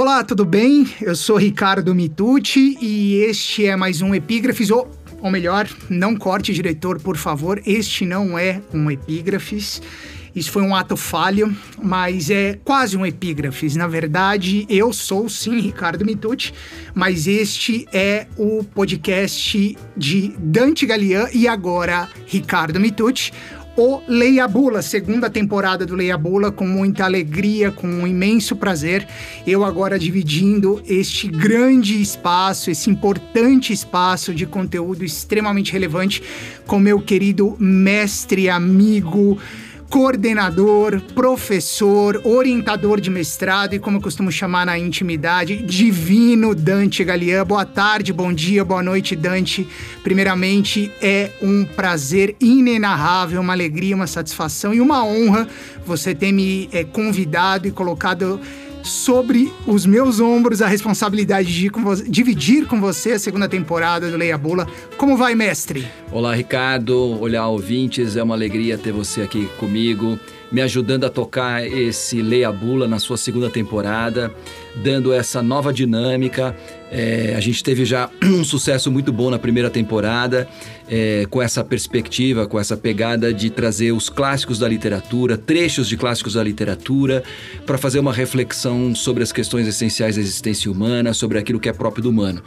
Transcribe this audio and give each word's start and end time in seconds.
Olá, 0.00 0.24
tudo 0.24 0.46
bem? 0.46 0.90
Eu 1.02 1.14
sou 1.14 1.36
Ricardo 1.36 1.94
Mitucci 1.94 2.78
e 2.80 3.16
este 3.16 3.66
é 3.66 3.76
mais 3.76 4.00
um 4.00 4.14
Epígrafes, 4.14 4.70
ou, 4.70 4.90
ou 5.20 5.30
melhor, 5.30 5.68
não 5.90 6.16
corte, 6.16 6.54
diretor, 6.54 6.98
por 6.98 7.18
favor, 7.18 7.60
este 7.66 8.06
não 8.06 8.38
é 8.38 8.62
um 8.72 8.90
Epígrafes. 8.90 9.82
Isso 10.34 10.52
foi 10.52 10.62
um 10.62 10.74
ato 10.74 10.96
falho, 10.96 11.54
mas 11.82 12.30
é 12.30 12.58
quase 12.64 12.96
um 12.96 13.04
epígrafes. 13.04 13.74
Na 13.74 13.88
verdade, 13.88 14.64
eu 14.68 14.92
sou 14.92 15.28
sim 15.28 15.60
Ricardo 15.60 16.04
Mitucci, 16.04 16.54
mas 16.94 17.26
este 17.26 17.86
é 17.92 18.26
o 18.36 18.62
podcast 18.62 19.76
de 19.96 20.28
Dante 20.38 20.86
Galian 20.86 21.28
e 21.32 21.48
agora 21.48 22.08
Ricardo 22.26 22.78
Mitucci 22.78 23.32
o 23.76 24.00
Leia 24.06 24.46
Bula, 24.48 24.82
segunda 24.82 25.30
temporada 25.30 25.86
do 25.86 25.94
Leia 25.94 26.18
Bula, 26.18 26.50
com 26.50 26.66
muita 26.66 27.04
alegria, 27.04 27.70
com 27.70 27.86
um 27.86 28.06
imenso 28.06 28.56
prazer. 28.56 29.06
Eu 29.46 29.64
agora 29.64 29.98
dividindo 29.98 30.82
este 30.86 31.28
grande 31.28 32.00
espaço, 32.00 32.70
esse 32.70 32.90
importante 32.90 33.72
espaço 33.72 34.34
de 34.34 34.46
conteúdo 34.46 35.04
extremamente 35.04 35.72
relevante 35.72 36.22
com 36.66 36.78
meu 36.78 37.00
querido 37.00 37.56
mestre, 37.58 38.48
amigo, 38.50 39.38
coordenador, 39.90 41.00
professor, 41.16 42.22
orientador 42.24 43.00
de 43.00 43.10
mestrado 43.10 43.74
e, 43.74 43.78
como 43.80 43.96
eu 43.96 44.00
costumo 44.00 44.30
chamar 44.30 44.64
na 44.64 44.78
intimidade, 44.78 45.56
divino 45.56 46.54
Dante 46.54 47.02
Galian. 47.02 47.44
Boa 47.44 47.66
tarde, 47.66 48.12
bom 48.12 48.32
dia, 48.32 48.64
boa 48.64 48.84
noite, 48.84 49.16
Dante. 49.16 49.66
Primeiramente, 50.04 50.92
é 51.02 51.32
um 51.42 51.64
prazer 51.64 52.36
inenarrável, 52.40 53.40
uma 53.40 53.52
alegria, 53.52 53.96
uma 53.96 54.06
satisfação 54.06 54.72
e 54.72 54.80
uma 54.80 55.04
honra 55.04 55.48
você 55.84 56.14
ter 56.14 56.30
me 56.30 56.68
é, 56.72 56.84
convidado 56.84 57.66
e 57.66 57.72
colocado 57.72 58.40
sobre 58.82 59.52
os 59.66 59.86
meus 59.86 60.20
ombros 60.20 60.62
a 60.62 60.66
responsabilidade 60.66 61.52
de 61.54 61.70
com 61.70 61.82
dividir 62.08 62.66
com 62.66 62.80
você 62.80 63.12
a 63.12 63.18
segunda 63.18 63.48
temporada 63.48 64.10
do 64.10 64.16
Leia 64.16 64.38
Bula. 64.38 64.66
Como 64.96 65.16
vai, 65.16 65.34
mestre? 65.34 65.86
Olá, 66.10 66.34
Ricardo. 66.34 67.18
Olá, 67.20 67.46
ouvintes. 67.48 68.16
É 68.16 68.22
uma 68.22 68.34
alegria 68.34 68.78
ter 68.78 68.92
você 68.92 69.22
aqui 69.22 69.48
comigo, 69.58 70.18
me 70.50 70.60
ajudando 70.60 71.04
a 71.04 71.10
tocar 71.10 71.66
esse 71.66 72.20
Leia 72.22 72.50
Bula 72.50 72.88
na 72.88 72.98
sua 72.98 73.16
segunda 73.16 73.48
temporada, 73.48 74.34
dando 74.82 75.12
essa 75.12 75.42
nova 75.42 75.72
dinâmica 75.72 76.56
é, 76.90 77.34
a 77.36 77.40
gente 77.40 77.62
teve 77.62 77.84
já 77.84 78.10
um 78.22 78.42
sucesso 78.42 78.90
muito 78.90 79.12
bom 79.12 79.30
na 79.30 79.38
primeira 79.38 79.70
temporada, 79.70 80.48
é, 80.88 81.24
com 81.30 81.40
essa 81.40 81.62
perspectiva, 81.62 82.48
com 82.48 82.58
essa 82.58 82.76
pegada 82.76 83.32
de 83.32 83.48
trazer 83.48 83.92
os 83.92 84.08
clássicos 84.08 84.58
da 84.58 84.66
literatura, 84.66 85.38
trechos 85.38 85.88
de 85.88 85.96
clássicos 85.96 86.34
da 86.34 86.42
literatura, 86.42 87.22
para 87.64 87.78
fazer 87.78 88.00
uma 88.00 88.12
reflexão 88.12 88.92
sobre 88.94 89.22
as 89.22 89.30
questões 89.30 89.68
essenciais 89.68 90.16
da 90.16 90.20
existência 90.20 90.70
humana, 90.70 91.14
sobre 91.14 91.38
aquilo 91.38 91.60
que 91.60 91.68
é 91.68 91.72
próprio 91.72 92.02
do 92.02 92.10
humano. 92.10 92.42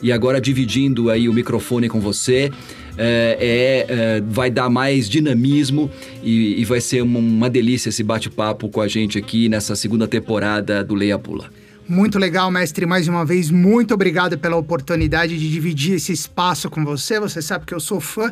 E 0.00 0.12
agora 0.12 0.40
dividindo 0.40 1.10
aí 1.10 1.28
o 1.28 1.32
microfone 1.32 1.88
com 1.88 2.00
você, 2.00 2.52
é, 2.98 3.36
é, 3.40 3.86
é, 3.88 4.20
vai 4.20 4.50
dar 4.50 4.68
mais 4.68 5.08
dinamismo 5.08 5.90
e, 6.22 6.60
e 6.60 6.64
vai 6.64 6.80
ser 6.80 7.02
uma, 7.02 7.48
delícia 7.48 7.88
esse 7.88 8.02
bate-papo 8.02 8.68
com 8.68 8.80
a 8.80 8.88
gente 8.88 9.16
aqui 9.16 9.48
nessa 9.48 9.76
segunda 9.76 10.08
temporada 10.08 10.82
do 10.82 10.94
Leia 10.94 11.18
Pula. 11.18 11.48
Muito 11.90 12.18
legal, 12.18 12.50
mestre. 12.50 12.84
Mais 12.84 13.08
uma 13.08 13.24
vez, 13.24 13.50
muito 13.50 13.94
obrigado 13.94 14.36
pela 14.36 14.56
oportunidade 14.56 15.38
de 15.38 15.50
dividir 15.50 15.94
esse 15.94 16.12
espaço 16.12 16.68
com 16.68 16.84
você. 16.84 17.18
Você 17.18 17.40
sabe 17.40 17.64
que 17.64 17.72
eu 17.72 17.80
sou 17.80 17.98
fã. 17.98 18.30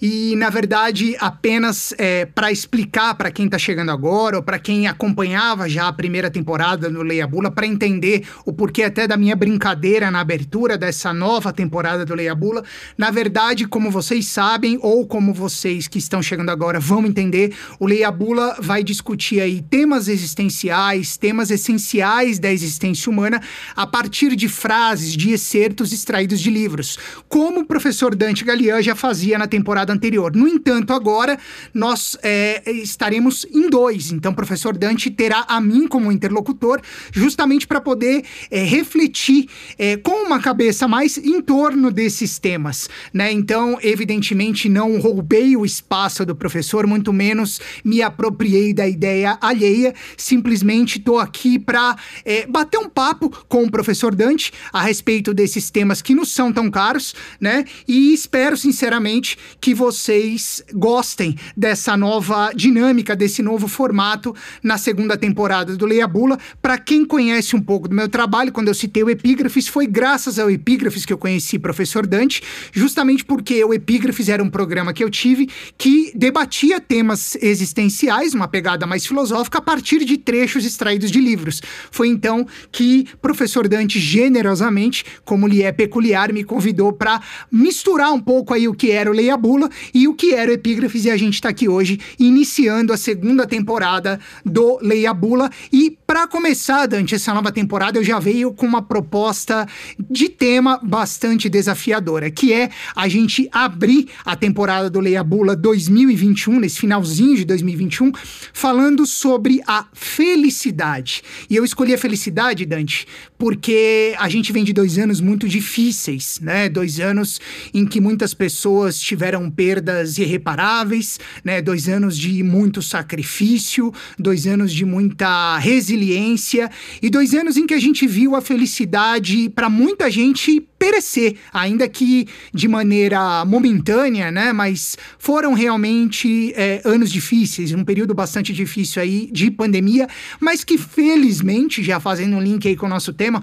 E, 0.00 0.36
na 0.36 0.48
verdade, 0.48 1.16
apenas 1.18 1.92
é, 1.98 2.26
para 2.26 2.52
explicar 2.52 3.16
para 3.16 3.32
quem 3.32 3.46
está 3.46 3.58
chegando 3.58 3.90
agora, 3.90 4.36
ou 4.36 4.42
para 4.42 4.56
quem 4.56 4.86
acompanhava 4.86 5.68
já 5.68 5.88
a 5.88 5.92
primeira 5.92 6.30
temporada 6.30 6.88
do 6.88 7.02
Leia 7.02 7.26
Bula, 7.26 7.50
para 7.50 7.66
entender 7.66 8.24
o 8.46 8.52
porquê 8.52 8.84
até 8.84 9.08
da 9.08 9.16
minha 9.16 9.34
brincadeira 9.34 10.08
na 10.08 10.20
abertura 10.20 10.78
dessa 10.78 11.12
nova 11.12 11.52
temporada 11.52 12.04
do 12.06 12.14
Leia 12.14 12.36
Bula. 12.36 12.62
Na 12.96 13.10
verdade, 13.10 13.66
como 13.66 13.90
vocês 13.90 14.28
sabem, 14.28 14.78
ou 14.80 15.04
como 15.08 15.34
vocês 15.34 15.88
que 15.88 15.98
estão 15.98 16.22
chegando 16.22 16.50
agora 16.50 16.78
vão 16.78 17.04
entender, 17.04 17.52
o 17.80 17.86
Leia 17.86 18.12
Bula 18.12 18.58
vai 18.60 18.84
discutir 18.84 19.40
aí 19.40 19.60
temas 19.60 20.06
existenciais, 20.06 21.16
temas 21.16 21.50
essenciais 21.50 22.38
da 22.38 22.52
existência 22.52 22.91
humana 23.08 23.40
a 23.74 23.86
partir 23.86 24.34
de 24.36 24.48
frases, 24.48 25.16
de 25.16 25.30
excertos 25.30 25.92
extraídos 25.92 26.40
de 26.40 26.50
livros, 26.50 26.98
como 27.28 27.60
o 27.60 27.66
professor 27.66 28.14
Dante 28.14 28.44
Galian 28.44 28.82
já 28.82 28.94
fazia 28.94 29.38
na 29.38 29.46
temporada 29.46 29.92
anterior. 29.92 30.34
No 30.34 30.46
entanto, 30.48 30.92
agora 30.92 31.38
nós 31.72 32.16
é, 32.22 32.62
estaremos 32.70 33.46
em 33.52 33.68
dois. 33.68 34.12
Então, 34.12 34.32
o 34.32 34.34
professor 34.34 34.76
Dante 34.76 35.10
terá 35.10 35.44
a 35.48 35.60
mim 35.60 35.86
como 35.86 36.12
interlocutor, 36.12 36.80
justamente 37.12 37.66
para 37.66 37.80
poder 37.80 38.24
é, 38.50 38.62
refletir 38.62 39.48
é, 39.78 39.96
com 39.96 40.26
uma 40.26 40.40
cabeça 40.40 40.86
mais 40.86 41.16
em 41.16 41.40
torno 41.40 41.90
desses 41.90 42.38
temas. 42.38 42.88
Né? 43.12 43.32
Então, 43.32 43.78
evidentemente, 43.82 44.68
não 44.68 44.98
roubei 44.98 45.56
o 45.56 45.64
espaço 45.64 46.24
do 46.24 46.34
professor, 46.34 46.86
muito 46.86 47.12
menos 47.12 47.60
me 47.84 48.02
apropriei 48.02 48.72
da 48.72 48.86
ideia 48.86 49.38
alheia, 49.40 49.94
simplesmente 50.16 50.98
estou 50.98 51.18
aqui 51.18 51.58
para 51.58 51.96
é, 52.24 52.46
bater 52.46 52.78
um 52.78 52.81
papo 52.88 53.30
com 53.48 53.64
o 53.64 53.70
professor 53.70 54.14
Dante 54.14 54.52
a 54.72 54.82
respeito 54.82 55.34
desses 55.34 55.70
temas 55.70 56.02
que 56.02 56.14
nos 56.14 56.32
são 56.32 56.52
tão 56.52 56.70
caros, 56.70 57.14
né? 57.40 57.64
E 57.86 58.12
espero 58.12 58.56
sinceramente 58.56 59.36
que 59.60 59.74
vocês 59.74 60.62
gostem 60.72 61.36
dessa 61.56 61.96
nova 61.96 62.52
dinâmica, 62.54 63.16
desse 63.16 63.42
novo 63.42 63.68
formato 63.68 64.34
na 64.62 64.78
segunda 64.78 65.16
temporada 65.16 65.76
do 65.76 65.86
Leia 65.86 66.06
Bula. 66.06 66.38
Para 66.60 66.78
quem 66.78 67.04
conhece 67.04 67.56
um 67.56 67.60
pouco 67.60 67.88
do 67.88 67.94
meu 67.94 68.08
trabalho, 68.08 68.52
quando 68.52 68.68
eu 68.68 68.74
citei 68.74 69.02
o 69.02 69.10
Epígrafes, 69.10 69.68
foi 69.68 69.86
graças 69.86 70.38
ao 70.38 70.50
Epígrafes 70.50 71.04
que 71.04 71.12
eu 71.12 71.18
conheci 71.18 71.56
o 71.56 71.60
professor 71.60 72.06
Dante, 72.06 72.42
justamente 72.72 73.24
porque 73.24 73.64
o 73.64 73.72
Epígrafes 73.74 74.28
era 74.28 74.42
um 74.42 74.50
programa 74.50 74.92
que 74.92 75.02
eu 75.02 75.10
tive 75.10 75.48
que 75.76 76.12
debatia 76.14 76.80
temas 76.80 77.36
existenciais, 77.36 78.34
uma 78.34 78.48
pegada 78.48 78.86
mais 78.86 79.06
filosófica, 79.06 79.58
a 79.58 79.62
partir 79.62 80.04
de 80.04 80.16
trechos 80.16 80.64
extraídos 80.64 81.10
de 81.10 81.20
livros. 81.20 81.62
Foi 81.90 82.08
então 82.08 82.46
que 82.72 83.06
professor 83.20 83.68
Dante 83.68 84.00
generosamente, 84.00 85.04
como 85.24 85.46
lhe 85.46 85.62
é 85.62 85.70
peculiar, 85.70 86.32
me 86.32 86.42
convidou 86.42 86.92
para 86.92 87.20
misturar 87.50 88.12
um 88.12 88.20
pouco 88.20 88.54
aí 88.54 88.66
o 88.66 88.74
que 88.74 88.90
era 88.90 89.10
o 89.10 89.12
Leia 89.12 89.36
Bula 89.36 89.68
e 89.92 90.08
o 90.08 90.14
que 90.14 90.34
era 90.34 90.50
o 90.50 90.54
Epígrafes 90.54 91.04
e 91.04 91.10
a 91.10 91.16
gente 91.16 91.34
está 91.34 91.50
aqui 91.50 91.68
hoje 91.68 92.00
iniciando 92.18 92.92
a 92.92 92.96
segunda 92.96 93.46
temporada 93.46 94.18
do 94.44 94.78
Leia 94.80 95.12
Bula 95.12 95.50
e 95.72 95.96
para 96.06 96.26
começar, 96.26 96.86
Dante, 96.86 97.14
essa 97.14 97.32
nova 97.32 97.50
temporada 97.50 97.98
eu 97.98 98.04
já 98.04 98.18
veio 98.18 98.52
com 98.52 98.66
uma 98.66 98.82
proposta 98.82 99.66
de 100.10 100.28
tema 100.28 100.78
bastante 100.82 101.48
desafiadora, 101.48 102.30
que 102.30 102.52
é 102.52 102.70
a 102.94 103.08
gente 103.08 103.48
abrir 103.50 104.08
a 104.24 104.36
temporada 104.36 104.90
do 104.90 105.00
Leia 105.00 105.24
Bula 105.24 105.56
2021, 105.56 106.60
nesse 106.60 106.80
finalzinho 106.80 107.36
de 107.36 107.44
2021, 107.44 108.12
falando 108.52 109.06
sobre 109.06 109.60
a 109.66 109.86
felicidade. 109.92 111.22
E 111.48 111.56
eu 111.56 111.64
escolhi 111.64 111.94
a 111.94 111.98
felicidade 111.98 112.61
Dante, 112.66 113.06
porque 113.38 114.14
a 114.18 114.28
gente 114.28 114.52
vem 114.52 114.64
de 114.64 114.72
dois 114.72 114.98
anos 114.98 115.20
muito 115.20 115.48
difíceis, 115.48 116.38
né? 116.40 116.68
Dois 116.68 117.00
anos 117.00 117.40
em 117.72 117.86
que 117.86 118.00
muitas 118.00 118.34
pessoas 118.34 119.00
tiveram 119.00 119.50
perdas 119.50 120.18
irreparáveis, 120.18 121.18
né? 121.44 121.60
Dois 121.60 121.88
anos 121.88 122.16
de 122.16 122.42
muito 122.42 122.82
sacrifício, 122.82 123.92
dois 124.18 124.46
anos 124.46 124.72
de 124.72 124.84
muita 124.84 125.58
resiliência 125.58 126.70
e 127.00 127.08
dois 127.08 127.34
anos 127.34 127.56
em 127.56 127.66
que 127.66 127.74
a 127.74 127.80
gente 127.80 128.06
viu 128.06 128.34
a 128.34 128.40
felicidade 128.40 129.48
para 129.50 129.68
muita 129.68 130.10
gente 130.10 130.66
perecer, 130.82 131.36
ainda 131.52 131.88
que 131.88 132.26
de 132.52 132.66
maneira 132.66 133.44
momentânea, 133.44 134.32
né? 134.32 134.52
Mas 134.52 134.98
foram 135.16 135.54
realmente 135.54 136.52
é, 136.56 136.82
anos 136.84 137.12
difíceis, 137.12 137.72
um 137.72 137.84
período 137.84 138.12
bastante 138.12 138.52
difícil 138.52 139.00
aí 139.00 139.28
de 139.30 139.48
pandemia, 139.48 140.08
mas 140.40 140.64
que 140.64 140.76
felizmente, 140.76 141.84
já 141.84 142.00
fazendo 142.00 142.34
um 142.34 142.42
link 142.42 142.66
aí 142.66 142.74
com 142.74 142.86
o 142.86 142.88
nosso 142.88 143.12
tema, 143.12 143.40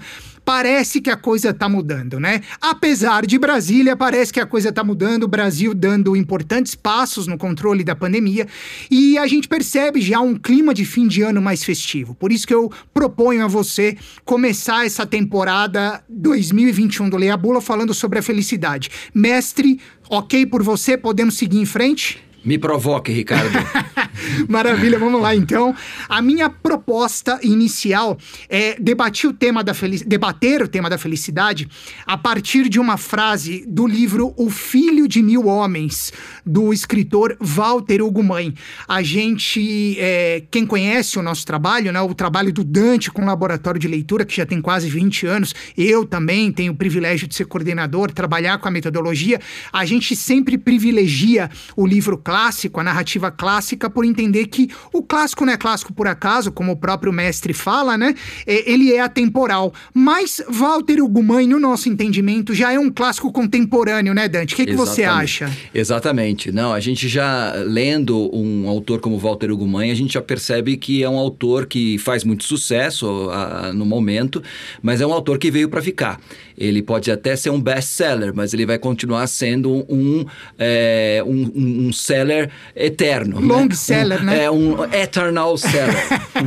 parece 0.50 1.00
que 1.00 1.08
a 1.08 1.16
coisa 1.16 1.50
está 1.50 1.68
mudando, 1.68 2.18
né? 2.18 2.40
Apesar 2.60 3.24
de 3.24 3.38
Brasília, 3.38 3.94
parece 3.94 4.32
que 4.32 4.40
a 4.40 4.44
coisa 4.44 4.70
está 4.70 4.82
mudando, 4.82 5.22
o 5.22 5.28
Brasil 5.28 5.72
dando 5.72 6.16
importantes 6.16 6.74
passos 6.74 7.28
no 7.28 7.38
controle 7.38 7.84
da 7.84 7.94
pandemia 7.94 8.48
e 8.90 9.16
a 9.16 9.28
gente 9.28 9.46
percebe 9.46 10.00
já 10.00 10.18
um 10.18 10.34
clima 10.34 10.74
de 10.74 10.84
fim 10.84 11.06
de 11.06 11.22
ano 11.22 11.40
mais 11.40 11.62
festivo. 11.62 12.16
Por 12.16 12.32
isso 12.32 12.48
que 12.48 12.52
eu 12.52 12.68
proponho 12.92 13.44
a 13.44 13.46
você 13.46 13.96
começar 14.24 14.84
essa 14.84 15.06
temporada 15.06 16.02
2021 16.08 17.08
do 17.08 17.16
Leia 17.16 17.36
Bula 17.36 17.60
falando 17.60 17.94
sobre 17.94 18.18
a 18.18 18.22
felicidade. 18.22 18.90
Mestre, 19.14 19.78
ok 20.08 20.46
por 20.46 20.64
você? 20.64 20.96
Podemos 20.96 21.36
seguir 21.36 21.60
em 21.60 21.64
frente? 21.64 22.18
Me 22.44 22.58
provoque, 22.58 23.12
Ricardo. 23.12 23.56
Maravilha, 24.48 24.98
vamos 24.98 25.20
lá 25.20 25.34
então. 25.34 25.74
A 26.08 26.20
minha 26.22 26.48
proposta 26.48 27.38
inicial 27.42 28.18
é 28.48 28.76
debater 28.80 29.30
o 29.30 29.32
tema 29.32 29.62
da 29.62 29.72
debater 30.06 30.62
o 30.62 30.68
tema 30.68 30.90
da 30.90 30.98
felicidade 30.98 31.68
a 32.06 32.16
partir 32.16 32.68
de 32.68 32.78
uma 32.78 32.96
frase 32.96 33.64
do 33.66 33.86
livro 33.86 34.34
O 34.36 34.50
Filho 34.50 35.08
de 35.08 35.22
Mil 35.22 35.46
Homens, 35.46 36.12
do 36.44 36.72
escritor 36.72 37.36
Walter 37.40 38.02
Ugumãe. 38.02 38.54
A 38.86 39.02
gente, 39.02 39.96
é, 39.98 40.42
quem 40.50 40.66
conhece 40.66 41.18
o 41.18 41.22
nosso 41.22 41.46
trabalho, 41.46 41.92
né, 41.92 42.00
o 42.00 42.14
trabalho 42.14 42.52
do 42.52 42.64
Dante 42.64 43.10
com 43.10 43.22
o 43.22 43.26
Laboratório 43.26 43.80
de 43.80 43.88
Leitura, 43.88 44.24
que 44.24 44.36
já 44.36 44.46
tem 44.46 44.60
quase 44.60 44.88
20 44.88 45.26
anos, 45.26 45.54
eu 45.76 46.04
também 46.04 46.52
tenho 46.52 46.72
o 46.72 46.76
privilégio 46.76 47.26
de 47.26 47.34
ser 47.34 47.46
coordenador, 47.46 48.10
trabalhar 48.10 48.58
com 48.58 48.68
a 48.68 48.70
metodologia, 48.70 49.40
a 49.72 49.84
gente 49.84 50.14
sempre 50.14 50.58
privilegia 50.58 51.50
o 51.76 51.86
livro 51.86 52.18
clássico, 52.18 52.80
a 52.80 52.84
narrativa 52.84 53.30
clássica, 53.30 53.88
por 54.00 54.06
entender 54.06 54.46
que 54.46 54.70
o 54.94 55.02
clássico 55.02 55.44
não 55.44 55.52
é 55.52 55.58
clássico 55.58 55.92
por 55.92 56.06
acaso, 56.06 56.50
como 56.50 56.72
o 56.72 56.76
próprio 56.76 57.12
mestre 57.12 57.52
fala, 57.52 57.98
né? 57.98 58.14
É, 58.46 58.72
ele 58.72 58.94
é 58.94 59.00
atemporal. 59.00 59.74
Mas 59.92 60.42
Walter 60.48 61.02
Ugumãe, 61.02 61.46
no 61.46 61.60
nosso 61.60 61.86
entendimento, 61.90 62.54
já 62.54 62.72
é 62.72 62.78
um 62.78 62.90
clássico 62.90 63.30
contemporâneo, 63.30 64.14
né, 64.14 64.26
Dante? 64.26 64.54
O 64.54 64.56
que, 64.56 64.64
que 64.64 64.74
você 64.74 65.04
acha? 65.04 65.54
Exatamente. 65.74 66.50
Não, 66.50 66.72
a 66.72 66.80
gente 66.80 67.08
já 67.08 67.52
lendo 67.56 68.34
um 68.34 68.66
autor 68.70 69.00
como 69.00 69.18
Walter 69.18 69.50
Ugumãe, 69.50 69.90
a 69.90 69.94
gente 69.94 70.14
já 70.14 70.22
percebe 70.22 70.78
que 70.78 71.02
é 71.02 71.08
um 71.08 71.18
autor 71.18 71.66
que 71.66 71.98
faz 71.98 72.24
muito 72.24 72.44
sucesso 72.44 73.28
a, 73.30 73.70
no 73.74 73.84
momento, 73.84 74.42
mas 74.80 75.02
é 75.02 75.06
um 75.06 75.12
autor 75.12 75.36
que 75.36 75.50
veio 75.50 75.68
para 75.68 75.82
ficar. 75.82 76.18
Ele 76.56 76.82
pode 76.82 77.10
até 77.10 77.34
ser 77.36 77.48
um 77.48 77.60
best-seller, 77.60 78.32
mas 78.34 78.52
ele 78.52 78.66
vai 78.66 78.78
continuar 78.78 79.26
sendo 79.26 79.84
um, 79.88 80.26
é, 80.58 81.22
um, 81.26 81.86
um, 81.86 81.92
seller 81.92 82.50
eterno. 82.76 83.40
Né? 83.40 83.46
Long 83.46 83.66
né? 83.66 83.74
Seller, 83.90 84.22
né? 84.22 84.44
É 84.44 84.50
um 84.50 84.84
eternal 84.84 85.56
seller. 85.56 85.96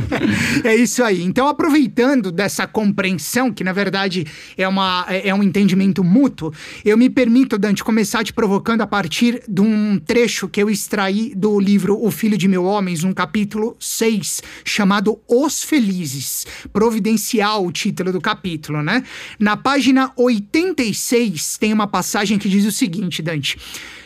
é 0.64 0.74
isso 0.74 1.02
aí. 1.02 1.22
Então, 1.22 1.46
aproveitando 1.46 2.32
dessa 2.32 2.66
compreensão, 2.66 3.52
que 3.52 3.62
na 3.62 3.72
verdade 3.72 4.26
é, 4.56 4.66
uma, 4.66 5.04
é, 5.08 5.28
é 5.28 5.34
um 5.34 5.42
entendimento 5.42 6.02
mútuo, 6.02 6.52
eu 6.84 6.96
me 6.96 7.10
permito, 7.10 7.58
Dante, 7.58 7.84
começar 7.84 8.24
te 8.24 8.32
provocando 8.32 8.80
a 8.80 8.86
partir 8.86 9.42
de 9.48 9.60
um 9.60 9.98
trecho 9.98 10.48
que 10.48 10.62
eu 10.62 10.70
extraí 10.70 11.34
do 11.34 11.60
livro 11.60 12.02
O 12.02 12.10
Filho 12.10 12.38
de 12.38 12.48
Mil 12.48 12.64
Homens, 12.64 13.04
um 13.04 13.12
capítulo 13.12 13.76
6, 13.78 14.42
chamado 14.64 15.20
Os 15.28 15.62
Felizes. 15.62 16.46
Providencial 16.72 17.64
o 17.66 17.72
título 17.72 18.12
do 18.12 18.20
capítulo, 18.20 18.82
né? 18.82 19.02
Na 19.38 19.56
página 19.56 20.12
86 20.16 21.58
tem 21.58 21.72
uma 21.72 21.86
passagem 21.86 22.38
que 22.38 22.48
diz 22.48 22.64
o 22.64 22.72
seguinte, 22.72 23.22
Dante. 23.22 23.58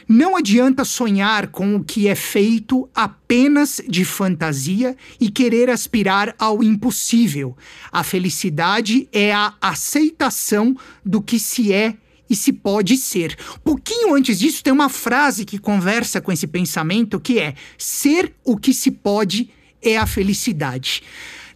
Não 0.08 0.36
adianta 0.36 0.86
sonhar 0.86 1.48
com 1.48 1.76
o 1.76 1.84
que 1.84 2.08
é 2.08 2.14
feito 2.14 2.88
apenas 2.94 3.78
de 3.86 4.06
fantasia 4.06 4.96
e 5.20 5.30
querer 5.30 5.68
aspirar 5.68 6.34
ao 6.38 6.62
impossível. 6.62 7.54
A 7.92 8.02
felicidade 8.02 9.06
é 9.12 9.34
a 9.34 9.52
aceitação 9.60 10.74
do 11.04 11.20
que 11.20 11.38
se 11.38 11.74
é 11.74 11.94
e 12.30 12.34
se 12.34 12.54
pode 12.54 12.96
ser. 12.96 13.36
Pouquinho 13.62 14.14
antes 14.14 14.38
disso, 14.38 14.64
tem 14.64 14.72
uma 14.72 14.88
frase 14.88 15.44
que 15.44 15.58
conversa 15.58 16.22
com 16.22 16.32
esse 16.32 16.46
pensamento 16.46 17.20
que 17.20 17.38
é: 17.38 17.54
ser 17.76 18.34
o 18.42 18.56
que 18.56 18.72
se 18.72 18.90
pode 18.90 19.50
é 19.82 19.98
a 19.98 20.06
felicidade. 20.06 21.02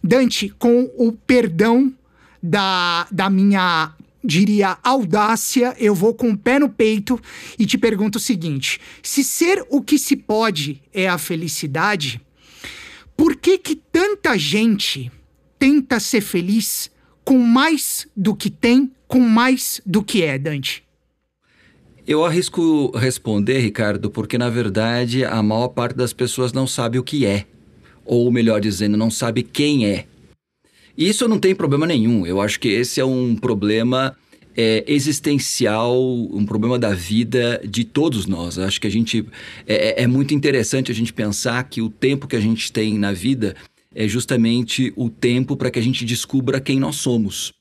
Dante, 0.03 0.49
com 0.59 0.91
o 0.95 1.11
perdão 1.11 1.91
da, 2.41 3.07
da 3.11 3.31
minha 3.31 3.93
diria 4.23 4.77
audácia, 4.81 5.75
eu 5.77 5.93
vou 5.93 6.13
com 6.13 6.31
o 6.31 6.37
pé 6.37 6.57
no 6.59 6.69
peito 6.69 7.19
e 7.59 7.65
te 7.65 7.77
pergunto 7.77 8.17
o 8.17 8.21
seguinte: 8.21 8.79
se 9.01 9.23
ser 9.23 9.65
o 9.69 9.81
que 9.81 9.99
se 9.99 10.15
pode 10.15 10.81
é 10.93 11.07
a 11.07 11.17
felicidade, 11.17 12.21
por 13.17 13.35
que 13.35 13.57
que 13.57 13.75
tanta 13.75 14.37
gente 14.37 15.11
tenta 15.59 15.99
ser 15.99 16.21
feliz 16.21 16.89
com 17.23 17.37
mais 17.37 18.07
do 18.15 18.35
que 18.35 18.49
tem, 18.49 18.91
com 19.07 19.19
mais 19.19 19.81
do 19.85 20.03
que 20.03 20.23
é, 20.23 20.37
Dante? 20.37 20.83
Eu 22.05 22.25
arrisco 22.25 22.91
responder, 22.97 23.59
Ricardo, 23.59 24.11
porque 24.11 24.37
na 24.37 24.49
verdade 24.49 25.23
a 25.23 25.41
maior 25.41 25.69
parte 25.69 25.95
das 25.95 26.11
pessoas 26.11 26.51
não 26.51 26.67
sabe 26.67 26.99
o 26.99 27.03
que 27.03 27.25
é, 27.25 27.45
ou 28.03 28.29
melhor 28.29 28.59
dizendo, 28.59 28.97
não 28.97 29.09
sabe 29.09 29.41
quem 29.41 29.85
é. 29.85 30.05
Isso 30.97 31.27
não 31.27 31.39
tem 31.39 31.55
problema 31.55 31.87
nenhum. 31.87 32.25
Eu 32.25 32.39
acho 32.39 32.59
que 32.59 32.67
esse 32.69 32.99
é 32.99 33.05
um 33.05 33.35
problema 33.35 34.15
é, 34.55 34.83
existencial, 34.87 35.99
um 36.01 36.45
problema 36.45 36.77
da 36.77 36.93
vida 36.93 37.59
de 37.67 37.83
todos 37.83 38.25
nós. 38.27 38.57
Eu 38.57 38.65
acho 38.65 38.79
que 38.79 38.87
a 38.87 38.91
gente 38.91 39.25
é, 39.67 40.01
é, 40.01 40.03
é 40.03 40.07
muito 40.07 40.33
interessante 40.33 40.91
a 40.91 40.95
gente 40.95 41.11
pensar 41.11 41.63
que 41.63 41.81
o 41.81 41.89
tempo 41.89 42.27
que 42.27 42.35
a 42.35 42.39
gente 42.39 42.71
tem 42.71 42.97
na 42.97 43.11
vida 43.11 43.55
é 43.95 44.07
justamente 44.07 44.93
o 44.95 45.09
tempo 45.09 45.55
para 45.55 45.71
que 45.71 45.79
a 45.79 45.81
gente 45.81 46.05
descubra 46.05 46.61
quem 46.61 46.79
nós 46.79 46.97
somos. 46.97 47.53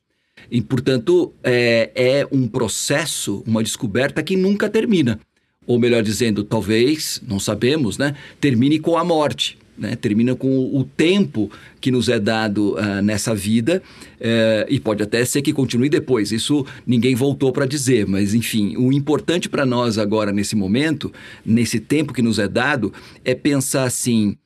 E, 0.50 0.60
portanto, 0.60 1.32
é, 1.42 1.90
é 1.94 2.28
um 2.30 2.46
processo, 2.46 3.42
uma 3.46 3.62
descoberta 3.62 4.22
que 4.22 4.36
nunca 4.36 4.68
termina. 4.68 5.18
Ou 5.66 5.78
melhor 5.78 6.02
dizendo, 6.02 6.42
talvez, 6.42 7.22
não 7.26 7.38
sabemos, 7.38 7.96
né? 7.96 8.16
Termine 8.40 8.78
com 8.78 8.98
a 8.98 9.04
morte 9.04 9.56
né? 9.76 9.96
termina 9.96 10.34
com 10.34 10.76
o 10.76 10.84
tempo 10.84 11.50
que 11.80 11.90
nos 11.90 12.08
é 12.08 12.18
dado 12.18 12.74
uh, 12.74 13.02
nessa 13.02 13.34
vida 13.34 13.82
uh, 14.20 14.66
e 14.68 14.78
pode 14.78 15.02
até 15.02 15.24
ser 15.24 15.42
que 15.42 15.52
continue 15.52 15.88
depois. 15.88 16.32
Isso 16.32 16.64
ninguém 16.86 17.14
voltou 17.14 17.52
para 17.52 17.66
dizer, 17.66 18.06
mas 18.06 18.34
enfim, 18.34 18.76
o 18.76 18.92
importante 18.92 19.48
para 19.48 19.66
nós 19.66 19.98
agora 19.98 20.32
nesse 20.32 20.54
momento, 20.54 21.12
nesse 21.44 21.80
tempo 21.80 22.12
que 22.12 22.22
nos 22.22 22.38
é 22.38 22.48
dado, 22.48 22.92
é 23.24 23.34
pensar 23.34 23.84
assim: 23.84 24.36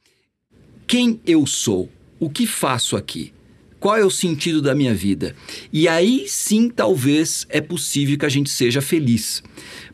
quem 0.86 1.20
eu 1.26 1.46
sou? 1.46 1.90
O 2.18 2.30
que 2.30 2.46
faço 2.46 2.96
aqui? 2.96 3.32
Qual 3.78 3.96
é 3.96 4.04
o 4.04 4.10
sentido 4.10 4.62
da 4.62 4.74
minha 4.74 4.94
vida? 4.94 5.36
E 5.72 5.86
aí 5.86 6.24
sim, 6.26 6.70
talvez 6.70 7.46
é 7.50 7.60
possível 7.60 8.16
que 8.16 8.24
a 8.24 8.28
gente 8.28 8.48
seja 8.48 8.80
feliz. 8.80 9.42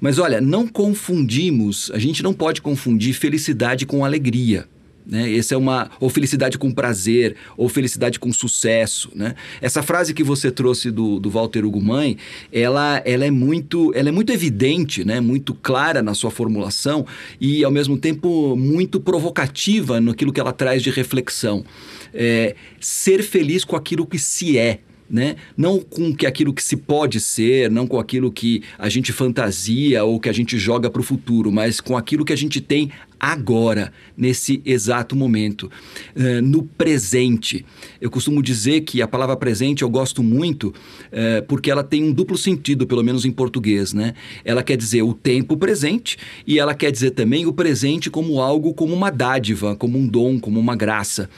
Mas 0.00 0.18
olha, 0.18 0.40
não 0.40 0.68
confundimos, 0.68 1.90
a 1.92 1.98
gente 1.98 2.22
não 2.22 2.32
pode 2.32 2.62
confundir 2.62 3.12
felicidade 3.12 3.84
com 3.84 4.04
alegria. 4.04 4.68
Né? 5.06 5.36
Essa 5.36 5.54
é 5.54 5.58
uma 5.58 5.90
ou 6.00 6.08
felicidade 6.08 6.58
com 6.58 6.70
prazer, 6.70 7.36
ou 7.56 7.68
felicidade 7.68 8.18
com 8.18 8.32
sucesso. 8.32 9.10
Né? 9.14 9.34
Essa 9.60 9.82
frase 9.82 10.14
que 10.14 10.22
você 10.22 10.50
trouxe 10.50 10.90
do, 10.90 11.18
do 11.18 11.30
Walter 11.30 11.64
Ugumãe, 11.64 12.16
ela, 12.52 13.02
ela, 13.04 13.24
é 13.24 13.30
muito, 13.30 13.92
ela 13.94 14.08
é 14.08 14.12
muito 14.12 14.32
evidente, 14.32 15.04
né? 15.04 15.20
muito 15.20 15.54
clara 15.54 16.02
na 16.02 16.14
sua 16.14 16.30
formulação 16.30 17.06
e, 17.40 17.64
ao 17.64 17.70
mesmo 17.70 17.96
tempo, 17.96 18.56
muito 18.56 19.00
provocativa 19.00 20.00
naquilo 20.00 20.32
que 20.32 20.40
ela 20.40 20.52
traz 20.52 20.82
de 20.82 20.90
reflexão. 20.90 21.64
É, 22.14 22.54
ser 22.80 23.22
feliz 23.22 23.64
com 23.64 23.74
aquilo 23.74 24.06
que 24.06 24.18
se 24.18 24.58
é 24.58 24.80
né? 25.12 25.36
Não 25.54 25.78
com 25.78 26.16
que 26.16 26.26
aquilo 26.26 26.54
que 26.54 26.64
se 26.64 26.74
pode 26.74 27.20
ser, 27.20 27.70
não 27.70 27.86
com 27.86 28.00
aquilo 28.00 28.32
que 28.32 28.62
a 28.78 28.88
gente 28.88 29.12
fantasia 29.12 30.02
ou 30.02 30.18
que 30.18 30.30
a 30.30 30.32
gente 30.32 30.58
joga 30.58 30.88
para 30.88 31.00
o 31.00 31.04
futuro, 31.04 31.52
mas 31.52 31.82
com 31.82 31.98
aquilo 31.98 32.24
que 32.24 32.32
a 32.32 32.36
gente 32.36 32.62
tem 32.62 32.90
agora, 33.20 33.92
nesse 34.16 34.60
exato 34.64 35.14
momento, 35.14 35.70
uh, 36.16 36.42
no 36.42 36.64
presente. 36.64 37.64
Eu 38.00 38.10
costumo 38.10 38.42
dizer 38.42 38.80
que 38.80 39.00
a 39.00 39.06
palavra 39.06 39.36
presente 39.36 39.82
eu 39.82 39.88
gosto 39.88 40.24
muito 40.24 40.68
uh, 40.68 41.46
porque 41.46 41.70
ela 41.70 41.84
tem 41.84 42.02
um 42.02 42.12
duplo 42.12 42.36
sentido, 42.36 42.84
pelo 42.84 43.04
menos 43.04 43.24
em 43.24 43.30
português, 43.30 43.92
né? 43.92 44.14
Ela 44.44 44.62
quer 44.64 44.76
dizer 44.76 45.02
o 45.02 45.14
tempo 45.14 45.56
presente 45.56 46.16
e 46.44 46.58
ela 46.58 46.74
quer 46.74 46.90
dizer 46.90 47.12
também 47.12 47.46
o 47.46 47.52
presente 47.52 48.10
como 48.10 48.40
algo, 48.40 48.74
como 48.74 48.92
uma 48.92 49.10
dádiva, 49.10 49.76
como 49.76 49.98
um 49.98 50.06
dom, 50.06 50.40
como 50.40 50.58
uma 50.58 50.74
graça. 50.74 51.30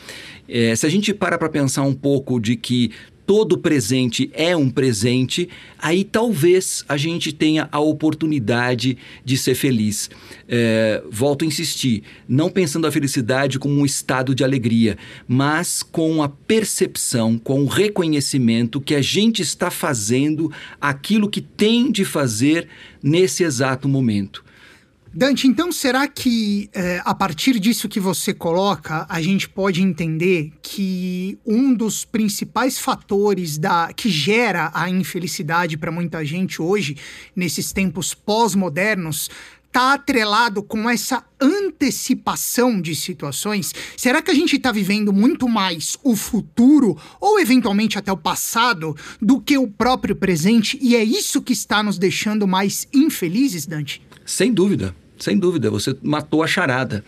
É, 0.49 0.75
se 0.77 0.87
a 0.87 0.89
gente 0.89 1.13
para 1.13 1.39
para 1.39 1.49
pensar 1.49 1.83
um 1.83 1.95
pouco 1.95 2.39
de 2.41 2.57
que 2.57 2.93
todo 3.27 3.59
presente 3.59 4.31
é 4.35 4.57
um 4.57 4.69
presente, 4.69 5.49
aí 5.79 6.05
talvez 6.05 6.85
a 6.89 6.97
gente 6.97 7.33
tenha 7.33 7.69
a 7.73 7.81
oportunidade 7.81 8.99
de 9.25 9.37
ser 9.37 9.55
feliz. 9.55 10.11
É, 10.49 11.03
volto 11.11 11.45
a 11.45 11.49
insistir, 11.49 12.03
não 12.29 12.51
pensando 12.51 12.87
a 12.87 12.93
felicidade 12.93 13.59
como 13.59 13.81
um 13.81 13.87
estado 13.87 14.35
de 14.35 14.45
alegria, 14.45 14.99
mas 15.27 15.83
com 15.83 16.23
a 16.23 16.29
percepção, 16.29 17.39
com 17.39 17.63
o 17.63 17.67
reconhecimento 17.67 18.81
que 18.81 18.95
a 18.95 19.03
gente 19.03 19.41
está 19.41 19.71
fazendo 19.71 20.53
aquilo 20.81 21.31
que 21.31 21.41
tem 21.41 21.91
de 21.91 22.05
fazer 22.05 22.69
nesse 23.03 23.43
exato 23.43 23.89
momento. 23.89 24.45
Dante, 25.17 25.47
então 25.47 25.71
será 25.71 26.09
que 26.09 26.69
é, 26.73 27.01
a 27.05 27.15
partir 27.15 27.61
disso 27.61 27.89
que 27.89 28.01
você 28.01 28.35
coloca, 28.35 29.07
a 29.09 29.23
gente 29.23 29.49
pode 29.49 29.81
entender 29.81 30.53
que 30.61 31.39
um 31.47 31.73
dos 31.73 32.05
principais 32.05 32.81
fatores 32.81 33.57
da 33.57 33.93
que 33.93 34.11
gera 34.11 34.73
a 34.75 34.91
infelicidade 34.91 35.77
para 35.77 35.93
muita 35.93 36.25
gente 36.25 36.61
hoje, 36.61 36.97
nesses 37.37 37.73
tempos 37.73 38.13
pós-modernos, 38.13 39.31
está 39.69 39.95
atrelado 39.95 40.65
com 40.65 40.91
essa 40.91 41.25
antecipação 41.41 42.81
de 42.81 42.97
situações? 42.97 43.73
Será 43.97 44.21
que 44.21 44.33
a 44.33 44.35
gente 44.35 44.57
está 44.57 44.73
vivendo 44.73 45.13
muito 45.13 45.49
mais 45.49 45.97
o 46.03 46.17
futuro 46.17 46.99
ou 47.21 47.39
eventualmente 47.39 47.97
até 47.97 48.11
o 48.11 48.17
passado 48.17 48.97
do 49.23 49.41
que 49.41 49.57
o 49.57 49.69
próprio 49.69 50.17
presente 50.17 50.77
e 50.83 50.97
é 50.97 51.05
isso 51.05 51.41
que 51.41 51.53
está 51.53 51.85
nos 51.85 51.99
deixando 51.99 52.49
mais 52.49 52.89
infelizes, 52.93 53.65
Dante? 53.65 54.03
Sem 54.27 54.53
dúvida. 54.53 55.04
Sem 55.19 55.39
dúvida, 55.39 55.71
você 55.71 55.97
matou 56.03 56.43
a 56.43 56.47
charada. 56.47 57.05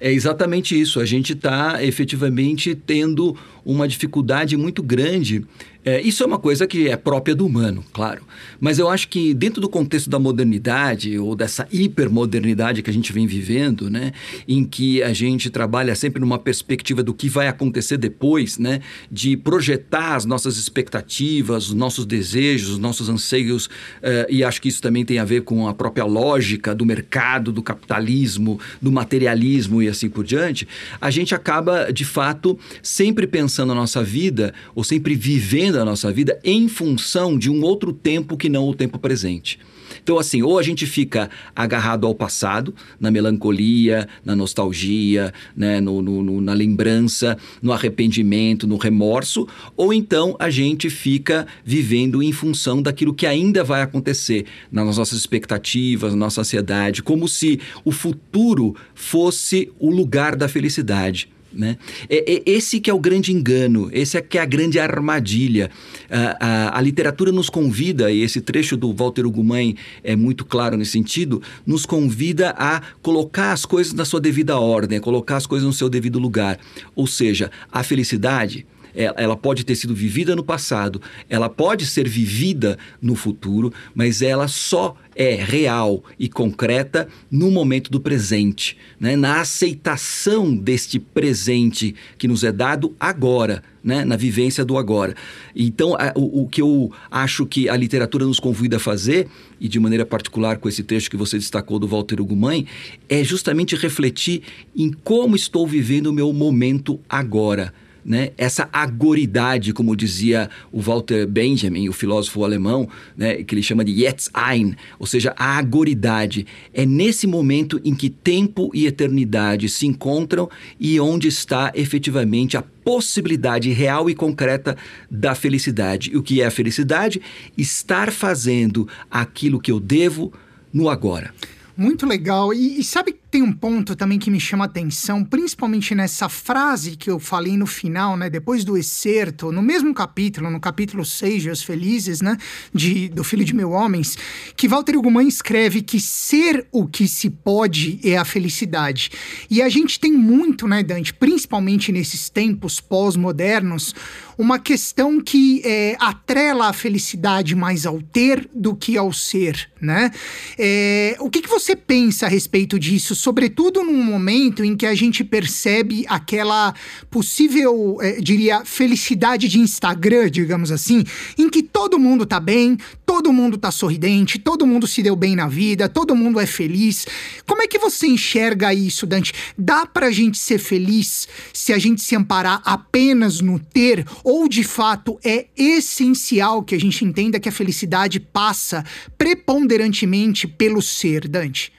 É 0.00 0.10
exatamente 0.10 0.78
isso. 0.78 0.98
A 0.98 1.04
gente 1.04 1.34
está 1.34 1.82
efetivamente 1.84 2.74
tendo 2.74 3.36
uma 3.64 3.86
dificuldade 3.86 4.56
muito 4.56 4.82
grande 4.82 5.44
é, 5.84 6.00
isso 6.02 6.22
é 6.22 6.26
uma 6.26 6.38
coisa 6.38 6.66
que 6.66 6.88
é 6.88 6.96
própria 6.96 7.34
do 7.34 7.46
humano, 7.46 7.82
claro. 7.92 8.22
Mas 8.60 8.78
eu 8.78 8.88
acho 8.88 9.08
que 9.08 9.32
dentro 9.32 9.60
do 9.60 9.68
contexto 9.68 10.10
da 10.10 10.18
modernidade, 10.18 11.18
ou 11.18 11.34
dessa 11.34 11.66
hipermodernidade 11.72 12.82
que 12.82 12.90
a 12.90 12.92
gente 12.92 13.12
vem 13.12 13.26
vivendo, 13.26 13.88
né, 13.88 14.12
em 14.46 14.64
que 14.64 15.02
a 15.02 15.12
gente 15.14 15.48
trabalha 15.48 15.94
sempre 15.94 16.20
numa 16.20 16.38
perspectiva 16.38 17.02
do 17.02 17.14
que 17.14 17.28
vai 17.28 17.48
acontecer 17.48 17.96
depois, 17.96 18.58
né, 18.58 18.80
de 19.10 19.36
projetar 19.36 20.16
as 20.16 20.26
nossas 20.26 20.58
expectativas, 20.58 21.68
os 21.68 21.74
nossos 21.74 22.04
desejos, 22.04 22.70
os 22.70 22.78
nossos 22.78 23.08
anseios, 23.08 23.66
uh, 23.66 24.26
e 24.28 24.44
acho 24.44 24.60
que 24.60 24.68
isso 24.68 24.82
também 24.82 25.04
tem 25.04 25.18
a 25.18 25.24
ver 25.24 25.42
com 25.42 25.66
a 25.66 25.72
própria 25.72 26.04
lógica 26.04 26.74
do 26.74 26.84
mercado, 26.84 27.50
do 27.50 27.62
capitalismo, 27.62 28.60
do 28.82 28.92
materialismo 28.92 29.82
e 29.82 29.88
assim 29.88 30.10
por 30.10 30.24
diante, 30.24 30.68
a 31.00 31.10
gente 31.10 31.34
acaba, 31.34 31.90
de 31.90 32.04
fato, 32.04 32.58
sempre 32.82 33.26
pensando 33.26 33.72
a 33.72 33.74
nossa 33.74 34.02
vida, 34.02 34.52
ou 34.74 34.84
sempre 34.84 35.14
vivendo 35.14 35.69
vivendo 35.70 35.82
a 35.82 35.84
nossa 35.84 36.12
vida 36.12 36.38
em 36.42 36.68
função 36.68 37.38
de 37.38 37.48
um 37.48 37.62
outro 37.62 37.92
tempo 37.92 38.36
que 38.36 38.48
não 38.48 38.68
o 38.68 38.74
tempo 38.74 38.98
presente. 38.98 39.58
Então, 40.02 40.18
assim, 40.18 40.42
ou 40.42 40.58
a 40.58 40.62
gente 40.62 40.86
fica 40.86 41.28
agarrado 41.54 42.06
ao 42.06 42.14
passado, 42.14 42.74
na 42.98 43.10
melancolia, 43.10 44.08
na 44.24 44.34
nostalgia, 44.34 45.32
né, 45.54 45.80
no, 45.80 46.00
no, 46.00 46.22
no, 46.22 46.40
na 46.40 46.52
lembrança, 46.52 47.36
no 47.60 47.72
arrependimento, 47.72 48.66
no 48.66 48.76
remorso, 48.76 49.46
ou 49.76 49.92
então 49.92 50.36
a 50.38 50.48
gente 50.48 50.88
fica 50.88 51.46
vivendo 51.64 52.22
em 52.22 52.32
função 52.32 52.80
daquilo 52.80 53.14
que 53.14 53.26
ainda 53.26 53.62
vai 53.62 53.82
acontecer, 53.82 54.46
nas 54.72 54.96
nossas 54.96 55.18
expectativas, 55.18 56.12
na 56.12 56.18
nossa 56.18 56.40
ansiedade, 56.40 57.02
como 57.02 57.28
se 57.28 57.60
o 57.84 57.92
futuro 57.92 58.74
fosse 58.94 59.70
o 59.78 59.90
lugar 59.90 60.34
da 60.34 60.48
felicidade. 60.48 61.28
Né? 61.52 61.76
É, 62.08 62.34
é, 62.34 62.42
esse 62.46 62.80
que 62.80 62.88
é 62.88 62.94
o 62.94 62.98
grande 62.98 63.32
engano, 63.32 63.90
esse 63.92 64.16
é 64.16 64.20
que 64.20 64.38
é 64.38 64.40
a 64.40 64.44
grande 64.44 64.78
armadilha. 64.78 65.70
A, 66.08 66.46
a, 66.46 66.78
a, 66.78 66.80
literatura 66.80 67.32
nos 67.32 67.50
convida, 67.50 68.10
e 68.10 68.22
esse 68.22 68.40
trecho 68.40 68.76
do 68.76 68.92
Walter 68.92 69.26
Ugumãe 69.26 69.76
é 70.04 70.14
muito 70.14 70.44
claro 70.44 70.76
nesse 70.76 70.92
sentido, 70.92 71.42
nos 71.66 71.84
convida 71.84 72.54
a 72.56 72.80
colocar 73.02 73.52
as 73.52 73.64
coisas 73.64 73.92
na 73.92 74.04
sua 74.04 74.20
devida 74.20 74.58
ordem, 74.58 74.98
a 74.98 75.00
colocar 75.00 75.36
as 75.36 75.46
coisas 75.46 75.66
no 75.66 75.72
seu 75.72 75.88
devido 75.88 76.18
lugar. 76.18 76.58
Ou 76.94 77.06
seja, 77.06 77.50
a 77.72 77.82
felicidade 77.82 78.66
ela 78.94 79.36
pode 79.36 79.64
ter 79.64 79.74
sido 79.74 79.94
vivida 79.94 80.34
no 80.34 80.44
passado, 80.44 81.00
ela 81.28 81.48
pode 81.48 81.86
ser 81.86 82.08
vivida 82.08 82.78
no 83.00 83.14
futuro, 83.14 83.72
mas 83.94 84.22
ela 84.22 84.48
só 84.48 84.96
é 85.14 85.34
real 85.34 86.02
e 86.18 86.28
concreta 86.28 87.08
no 87.30 87.50
momento 87.50 87.90
do 87.90 88.00
presente, 88.00 88.76
né? 88.98 89.16
na 89.16 89.40
aceitação 89.40 90.54
deste 90.54 90.98
presente 90.98 91.94
que 92.16 92.28
nos 92.28 92.44
é 92.44 92.50
dado 92.50 92.94
agora, 92.98 93.62
né? 93.82 94.04
na 94.04 94.16
vivência 94.16 94.64
do 94.64 94.78
agora. 94.78 95.14
Então, 95.54 95.96
o, 96.14 96.42
o, 96.42 96.48
que 96.48 96.62
eu 96.62 96.90
acho 97.10 97.44
que 97.44 97.68
a 97.68 97.76
literatura 97.76 98.24
nos 98.24 98.40
convida 98.40 98.76
a 98.76 98.80
fazer, 98.80 99.28
e 99.60 99.68
de 99.68 99.78
maneira 99.78 100.06
particular 100.06 100.58
com 100.58 100.68
esse 100.68 100.82
trecho 100.82 101.10
que 101.10 101.16
você 101.16 101.36
destacou 101.36 101.78
do 101.78 101.88
Walter 101.88 102.20
Ugumãe, 102.20 102.66
é 103.08 103.22
justamente 103.22 103.76
refletir 103.76 104.42
em 104.74 104.90
como 104.90 105.36
estou 105.36 105.66
vivendo 105.66 106.06
o 106.06 106.12
meu 106.12 106.32
momento 106.32 106.98
agora 107.08 107.74
né, 108.04 108.30
essa 108.36 108.68
agoridade, 108.72 109.72
como 109.72 109.96
dizia 109.96 110.48
o 110.72 110.80
Walter 110.80 111.26
Benjamin, 111.26 111.88
o 111.88 111.92
filósofo 111.92 112.44
alemão, 112.44 112.88
né, 113.16 113.42
que 113.42 113.54
ele 113.54 113.62
chama 113.62 113.84
de 113.84 113.92
Jetzt-Ein, 113.92 114.76
ou 114.98 115.06
seja, 115.06 115.34
a 115.36 115.56
agoridade. 115.58 116.46
É 116.72 116.84
nesse 116.86 117.26
momento 117.26 117.80
em 117.84 117.94
que 117.94 118.08
tempo 118.08 118.70
e 118.74 118.86
eternidade 118.86 119.68
se 119.68 119.86
encontram 119.86 120.48
e 120.78 120.98
onde 121.00 121.28
está 121.28 121.72
efetivamente 121.74 122.56
a 122.56 122.62
possibilidade 122.62 123.70
real 123.70 124.08
e 124.08 124.14
concreta 124.14 124.76
da 125.10 125.34
felicidade. 125.34 126.10
E 126.12 126.16
o 126.16 126.22
que 126.22 126.40
é 126.40 126.46
a 126.46 126.50
felicidade? 126.50 127.20
Estar 127.56 128.10
fazendo 128.10 128.88
aquilo 129.10 129.60
que 129.60 129.70
eu 129.70 129.78
devo 129.78 130.32
no 130.72 130.88
agora. 130.88 131.32
Muito 131.76 132.06
legal. 132.06 132.52
E, 132.52 132.78
e 132.78 132.84
sabe 132.84 133.16
tem 133.30 133.42
um 133.42 133.52
ponto 133.52 133.94
também 133.94 134.18
que 134.18 134.30
me 134.30 134.40
chama 134.40 134.64
atenção, 134.64 135.24
principalmente 135.24 135.94
nessa 135.94 136.28
frase 136.28 136.96
que 136.96 137.08
eu 137.08 137.20
falei 137.20 137.56
no 137.56 137.66
final, 137.66 138.16
né? 138.16 138.28
Depois 138.28 138.64
do 138.64 138.76
excerto, 138.76 139.52
no 139.52 139.62
mesmo 139.62 139.94
capítulo, 139.94 140.50
no 140.50 140.58
capítulo 140.58 141.04
6 141.04 141.42
de 141.42 141.50
Os 141.50 141.62
Felizes, 141.62 142.20
né? 142.20 142.36
De, 142.74 143.08
do 143.08 143.22
Filho 143.22 143.44
de 143.44 143.54
Mil 143.54 143.70
Homens, 143.70 144.18
que 144.56 144.66
Walter 144.66 144.96
Ugumãe 144.96 145.28
escreve 145.28 145.80
que 145.80 146.00
ser 146.00 146.66
o 146.72 146.86
que 146.86 147.06
se 147.06 147.30
pode 147.30 148.00
é 148.02 148.16
a 148.16 148.24
felicidade. 148.24 149.12
E 149.48 149.62
a 149.62 149.68
gente 149.68 150.00
tem 150.00 150.12
muito, 150.12 150.66
né, 150.66 150.82
Dante, 150.82 151.14
principalmente 151.14 151.92
nesses 151.92 152.28
tempos 152.28 152.80
pós-modernos, 152.80 153.94
uma 154.36 154.58
questão 154.58 155.20
que 155.20 155.60
é, 155.64 155.96
atrela 156.00 156.68
a 156.68 156.72
felicidade 156.72 157.54
mais 157.54 157.84
ao 157.84 158.00
ter 158.00 158.48
do 158.54 158.74
que 158.74 158.96
ao 158.96 159.12
ser, 159.12 159.70
né? 159.80 160.10
É, 160.58 161.14
o 161.20 161.28
que, 161.28 161.42
que 161.42 161.48
você 161.48 161.76
pensa 161.76 162.26
a 162.26 162.28
respeito 162.28 162.78
disso? 162.78 163.14
Sobretudo 163.20 163.82
num 163.82 164.02
momento 164.02 164.64
em 164.64 164.74
que 164.74 164.86
a 164.86 164.94
gente 164.94 165.22
percebe 165.22 166.04
aquela 166.08 166.74
possível, 167.10 167.98
eh, 168.00 168.18
diria, 168.20 168.64
felicidade 168.64 169.46
de 169.46 169.60
Instagram, 169.60 170.30
digamos 170.30 170.72
assim, 170.72 171.04
em 171.36 171.48
que 171.48 171.62
todo 171.62 171.98
mundo 171.98 172.24
tá 172.24 172.40
bem, 172.40 172.78
todo 173.04 173.32
mundo 173.32 173.58
tá 173.58 173.70
sorridente, 173.70 174.38
todo 174.38 174.66
mundo 174.66 174.86
se 174.86 175.02
deu 175.02 175.14
bem 175.14 175.36
na 175.36 175.46
vida, 175.46 175.88
todo 175.88 176.16
mundo 176.16 176.40
é 176.40 176.46
feliz. 176.46 177.06
Como 177.46 177.62
é 177.62 177.66
que 177.66 177.78
você 177.78 178.06
enxerga 178.06 178.72
isso, 178.72 179.06
Dante? 179.06 179.34
Dá 179.56 179.84
pra 179.84 180.10
gente 180.10 180.38
ser 180.38 180.58
feliz 180.58 181.28
se 181.52 181.72
a 181.72 181.78
gente 181.78 182.00
se 182.00 182.16
amparar 182.16 182.62
apenas 182.64 183.40
no 183.40 183.58
ter, 183.58 184.06
ou 184.24 184.48
de 184.48 184.64
fato 184.64 185.18
é 185.22 185.46
essencial 185.56 186.62
que 186.62 186.74
a 186.74 186.80
gente 186.80 187.04
entenda 187.04 187.38
que 187.38 187.48
a 187.48 187.52
felicidade 187.52 188.18
passa 188.18 188.84
preponderantemente 189.18 190.48
pelo 190.48 190.80
ser, 190.80 191.28
Dante? 191.28 191.72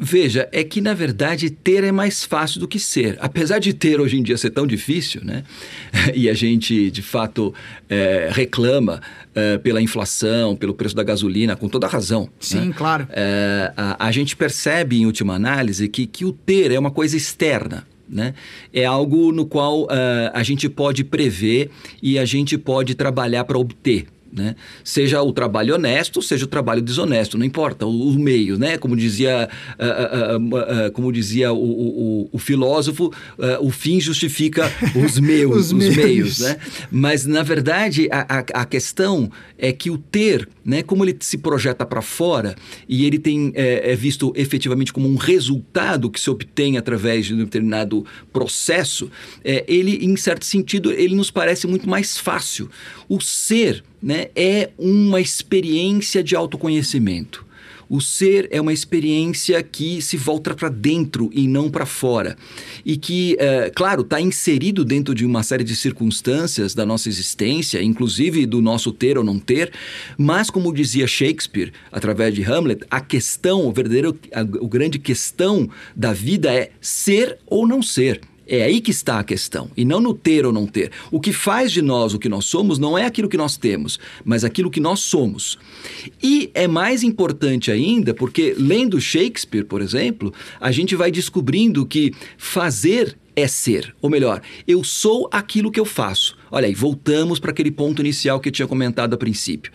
Veja, 0.00 0.48
é 0.52 0.62
que 0.62 0.80
na 0.80 0.94
verdade 0.94 1.50
ter 1.50 1.82
é 1.82 1.90
mais 1.90 2.24
fácil 2.24 2.60
do 2.60 2.68
que 2.68 2.78
ser. 2.78 3.18
Apesar 3.20 3.58
de 3.58 3.72
ter 3.72 4.00
hoje 4.00 4.16
em 4.16 4.22
dia 4.22 4.36
ser 4.36 4.50
tão 4.50 4.66
difícil, 4.66 5.22
né? 5.24 5.42
e 6.14 6.28
a 6.28 6.34
gente 6.34 6.90
de 6.90 7.02
fato 7.02 7.52
é, 7.88 8.28
reclama 8.32 9.00
é, 9.34 9.58
pela 9.58 9.82
inflação, 9.82 10.54
pelo 10.54 10.72
preço 10.74 10.94
da 10.94 11.02
gasolina, 11.02 11.56
com 11.56 11.68
toda 11.68 11.86
razão. 11.88 12.22
Né? 12.22 12.28
Sim, 12.40 12.68
né? 12.68 12.74
claro. 12.76 13.08
É, 13.10 13.72
a, 13.76 14.06
a 14.06 14.12
gente 14.12 14.36
percebe 14.36 15.00
em 15.00 15.06
última 15.06 15.34
análise 15.34 15.88
que, 15.88 16.06
que 16.06 16.24
o 16.24 16.32
ter 16.32 16.70
é 16.70 16.78
uma 16.78 16.90
coisa 16.90 17.16
externa. 17.16 17.86
Né? 18.08 18.34
É 18.72 18.86
algo 18.86 19.32
no 19.32 19.44
qual 19.44 19.82
uh, 19.82 19.88
a 20.32 20.42
gente 20.42 20.66
pode 20.66 21.04
prever 21.04 21.70
e 22.02 22.18
a 22.18 22.24
gente 22.24 22.56
pode 22.56 22.94
trabalhar 22.94 23.44
para 23.44 23.58
obter. 23.58 24.06
Né? 24.30 24.56
Seja 24.84 25.22
o 25.22 25.32
trabalho 25.32 25.74
honesto, 25.74 26.20
seja 26.20 26.44
o 26.44 26.48
trabalho 26.48 26.82
desonesto, 26.82 27.38
não 27.38 27.46
importa, 27.46 27.86
o, 27.86 28.10
o 28.10 28.18
meio, 28.18 28.58
né? 28.58 28.76
Como 28.76 28.94
dizia, 28.96 29.48
uh, 29.78 30.36
uh, 30.36 30.86
uh, 30.86 30.92
como 30.92 31.10
dizia 31.10 31.52
o, 31.52 31.56
o, 31.58 32.28
o 32.32 32.38
filósofo, 32.38 33.12
o 33.60 33.70
fim 33.70 34.00
justifica 34.00 34.70
os 34.94 35.18
meus, 35.20 35.56
os, 35.56 35.66
os 35.66 35.72
meios. 35.72 35.96
meios, 35.96 36.38
né? 36.40 36.56
Mas, 36.90 37.24
na 37.24 37.42
verdade, 37.42 38.08
a, 38.10 38.38
a, 38.38 38.62
a, 38.62 38.64
questão 38.64 39.30
é 39.56 39.72
que 39.72 39.90
o 39.90 39.98
ter, 39.98 40.48
né? 40.64 40.82
Como 40.82 41.04
ele 41.04 41.16
se 41.20 41.38
projeta 41.38 41.86
para 41.86 42.02
fora 42.02 42.54
e 42.88 43.04
ele 43.06 43.18
tem, 43.18 43.52
é, 43.54 43.92
é, 43.92 43.96
visto 43.96 44.32
efetivamente 44.36 44.92
como 44.92 45.08
um 45.08 45.16
resultado 45.16 46.10
que 46.10 46.20
se 46.20 46.30
obtém 46.30 46.76
através 46.76 47.26
de 47.26 47.34
um 47.34 47.38
determinado 47.38 48.04
processo, 48.32 49.10
é, 49.44 49.64
ele, 49.66 50.04
em 50.04 50.16
certo 50.16 50.44
sentido, 50.44 50.92
ele 50.92 51.14
nos 51.14 51.30
parece 51.30 51.66
muito 51.66 51.88
mais 51.88 52.18
fácil. 52.18 52.68
O 53.08 53.20
ser 53.20 53.82
né, 54.02 54.28
é 54.34 54.70
uma 54.78 55.20
experiência 55.20 56.22
de 56.22 56.36
autoconhecimento. 56.36 57.48
O 57.90 58.02
ser 58.02 58.48
é 58.50 58.60
uma 58.60 58.72
experiência 58.72 59.62
que 59.62 60.02
se 60.02 60.16
volta 60.16 60.54
para 60.54 60.68
dentro 60.68 61.30
e 61.32 61.48
não 61.48 61.70
para 61.70 61.86
fora. 61.86 62.36
E 62.84 62.98
que, 62.98 63.34
é, 63.40 63.70
claro, 63.74 64.02
está 64.02 64.20
inserido 64.20 64.84
dentro 64.84 65.14
de 65.14 65.24
uma 65.24 65.42
série 65.42 65.64
de 65.64 65.74
circunstâncias 65.74 66.74
da 66.74 66.84
nossa 66.84 67.08
existência, 67.08 67.82
inclusive 67.82 68.44
do 68.44 68.60
nosso 68.60 68.92
ter 68.92 69.16
ou 69.16 69.24
não 69.24 69.38
ter, 69.38 69.72
mas, 70.18 70.50
como 70.50 70.72
dizia 70.72 71.06
Shakespeare, 71.06 71.72
através 71.90 72.34
de 72.34 72.42
Hamlet, 72.42 72.84
a 72.90 73.00
questão, 73.00 73.66
o 73.66 73.72
verdadeiro, 73.72 74.18
a, 74.34 74.40
a 74.40 74.44
grande 74.44 74.98
questão 74.98 75.70
da 75.96 76.12
vida 76.12 76.52
é 76.52 76.70
ser 76.82 77.38
ou 77.46 77.66
não 77.66 77.82
ser. 77.82 78.20
É 78.48 78.62
aí 78.62 78.80
que 78.80 78.90
está 78.90 79.18
a 79.18 79.24
questão, 79.24 79.70
e 79.76 79.84
não 79.84 80.00
no 80.00 80.14
ter 80.14 80.46
ou 80.46 80.52
não 80.52 80.66
ter. 80.66 80.90
O 81.10 81.20
que 81.20 81.34
faz 81.34 81.70
de 81.70 81.82
nós 81.82 82.14
o 82.14 82.18
que 82.18 82.30
nós 82.30 82.46
somos 82.46 82.78
não 82.78 82.96
é 82.96 83.04
aquilo 83.04 83.28
que 83.28 83.36
nós 83.36 83.58
temos, 83.58 84.00
mas 84.24 84.42
aquilo 84.42 84.70
que 84.70 84.80
nós 84.80 85.00
somos. 85.00 85.58
E 86.22 86.50
é 86.54 86.66
mais 86.66 87.02
importante 87.02 87.70
ainda 87.70 88.14
porque, 88.14 88.54
lendo 88.56 88.98
Shakespeare, 88.98 89.64
por 89.64 89.82
exemplo, 89.82 90.32
a 90.58 90.72
gente 90.72 90.96
vai 90.96 91.10
descobrindo 91.10 91.84
que 91.84 92.14
fazer 92.38 93.18
é 93.36 93.46
ser, 93.46 93.94
ou 94.00 94.10
melhor, 94.10 94.40
eu 94.66 94.82
sou 94.82 95.28
aquilo 95.30 95.70
que 95.70 95.78
eu 95.78 95.84
faço. 95.84 96.36
Olha 96.50 96.66
aí, 96.66 96.74
voltamos 96.74 97.38
para 97.38 97.50
aquele 97.50 97.70
ponto 97.70 98.00
inicial 98.00 98.40
que 98.40 98.48
eu 98.48 98.52
tinha 98.52 98.66
comentado 98.66 99.14
a 99.14 99.18
princípio. 99.18 99.70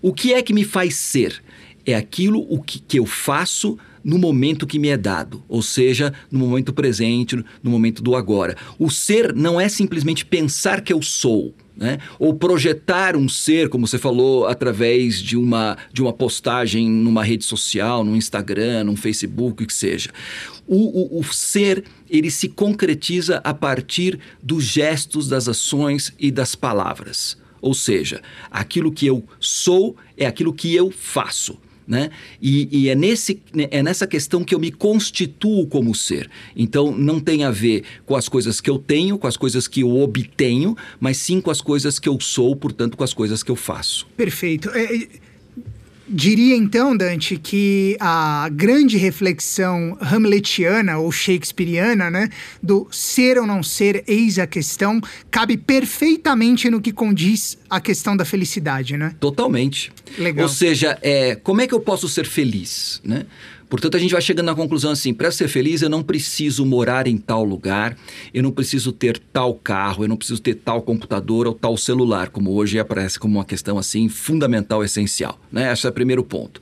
O 0.00 0.12
que 0.12 0.32
é 0.32 0.42
que 0.42 0.54
me 0.54 0.64
faz 0.64 0.96
ser? 0.96 1.42
É 1.84 1.94
aquilo 1.94 2.44
o 2.48 2.60
que, 2.60 2.80
que 2.80 2.98
eu 2.98 3.06
faço 3.06 3.78
no 4.06 4.18
momento 4.18 4.68
que 4.68 4.78
me 4.78 4.86
é 4.86 4.96
dado, 4.96 5.42
ou 5.48 5.60
seja, 5.60 6.14
no 6.30 6.38
momento 6.38 6.72
presente, 6.72 7.44
no 7.60 7.70
momento 7.72 8.00
do 8.00 8.14
agora. 8.14 8.56
O 8.78 8.88
ser 8.88 9.34
não 9.34 9.60
é 9.60 9.68
simplesmente 9.68 10.24
pensar 10.24 10.80
que 10.80 10.92
eu 10.92 11.02
sou. 11.02 11.52
Né? 11.76 11.98
Ou 12.18 12.32
projetar 12.32 13.16
um 13.16 13.28
ser, 13.28 13.68
como 13.68 13.84
você 13.84 13.98
falou, 13.98 14.46
através 14.46 15.20
de 15.20 15.36
uma, 15.36 15.76
de 15.92 16.00
uma 16.00 16.12
postagem 16.12 16.88
numa 16.88 17.22
rede 17.24 17.44
social, 17.44 18.04
no 18.04 18.16
Instagram, 18.16 18.84
no 18.84 18.96
Facebook, 18.96 19.64
o 19.64 19.66
que 19.66 19.74
seja. 19.74 20.10
O, 20.68 21.16
o, 21.16 21.20
o 21.20 21.24
ser, 21.24 21.82
ele 22.08 22.30
se 22.30 22.48
concretiza 22.48 23.42
a 23.42 23.52
partir 23.52 24.20
dos 24.40 24.64
gestos, 24.64 25.28
das 25.28 25.48
ações 25.48 26.14
e 26.18 26.30
das 26.30 26.54
palavras. 26.54 27.36
Ou 27.60 27.74
seja, 27.74 28.22
aquilo 28.50 28.92
que 28.92 29.04
eu 29.04 29.24
sou 29.40 29.96
é 30.16 30.26
aquilo 30.26 30.52
que 30.52 30.72
eu 30.72 30.92
faço. 30.92 31.58
Né? 31.86 32.10
E, 32.42 32.68
e, 32.70 32.88
é, 32.88 32.94
nesse, 32.96 33.40
é 33.70 33.82
nessa 33.82 34.06
questão 34.06 34.42
que 34.42 34.54
eu 34.54 34.58
me 34.58 34.72
constituo 34.72 35.66
como 35.66 35.94
ser. 35.94 36.28
Então, 36.56 36.90
não 36.90 37.20
tem 37.20 37.44
a 37.44 37.50
ver 37.50 37.84
com 38.04 38.16
as 38.16 38.28
coisas 38.28 38.60
que 38.60 38.68
eu 38.68 38.78
tenho, 38.78 39.16
com 39.16 39.26
as 39.26 39.36
coisas 39.36 39.68
que 39.68 39.82
eu 39.82 39.96
obtenho, 39.96 40.76
mas 40.98 41.16
sim 41.18 41.40
com 41.40 41.50
as 41.50 41.60
coisas 41.60 41.98
que 41.98 42.08
eu 42.08 42.18
sou, 42.20 42.56
portanto, 42.56 42.96
com 42.96 43.04
as 43.04 43.14
coisas 43.14 43.42
que 43.42 43.50
eu 43.50 43.56
faço. 43.56 44.06
Perfeito. 44.16 44.68
É, 44.70 45.06
Diria 46.08 46.54
então, 46.54 46.96
Dante, 46.96 47.36
que 47.36 47.96
a 47.98 48.48
grande 48.52 48.96
reflexão 48.96 49.96
hamletiana 50.00 50.98
ou 50.98 51.10
shakespeariana, 51.10 52.10
né, 52.10 52.28
do 52.62 52.86
ser 52.92 53.38
ou 53.38 53.46
não 53.46 53.62
ser, 53.62 54.04
eis 54.06 54.38
a 54.38 54.46
questão, 54.46 55.00
cabe 55.30 55.56
perfeitamente 55.56 56.70
no 56.70 56.80
que 56.80 56.92
condiz 56.92 57.58
a 57.68 57.80
questão 57.80 58.16
da 58.16 58.24
felicidade, 58.24 58.96
né? 58.96 59.14
Totalmente. 59.18 59.92
Legal. 60.16 60.44
Ou 60.44 60.48
seja, 60.48 60.96
é, 61.02 61.34
como 61.34 61.60
é 61.60 61.66
que 61.66 61.74
eu 61.74 61.80
posso 61.80 62.08
ser 62.08 62.26
feliz, 62.26 63.00
né? 63.04 63.26
Portanto, 63.68 63.96
a 63.96 64.00
gente 64.00 64.12
vai 64.12 64.20
chegando 64.20 64.46
na 64.46 64.54
conclusão 64.54 64.92
assim: 64.92 65.12
para 65.12 65.30
ser 65.30 65.48
feliz, 65.48 65.82
eu 65.82 65.90
não 65.90 66.02
preciso 66.02 66.64
morar 66.64 67.06
em 67.06 67.16
tal 67.16 67.44
lugar, 67.44 67.96
eu 68.32 68.42
não 68.42 68.50
preciso 68.50 68.92
ter 68.92 69.18
tal 69.32 69.54
carro, 69.54 70.04
eu 70.04 70.08
não 70.08 70.16
preciso 70.16 70.40
ter 70.40 70.54
tal 70.54 70.82
computador 70.82 71.46
ou 71.46 71.54
tal 71.54 71.76
celular, 71.76 72.28
como 72.28 72.52
hoje 72.52 72.78
aparece 72.78 73.18
como 73.18 73.38
uma 73.38 73.44
questão 73.44 73.78
assim 73.78 74.08
fundamental, 74.08 74.84
essencial. 74.84 75.38
Né? 75.50 75.72
Esse 75.72 75.86
é 75.86 75.90
o 75.90 75.92
primeiro 75.92 76.22
ponto. 76.22 76.60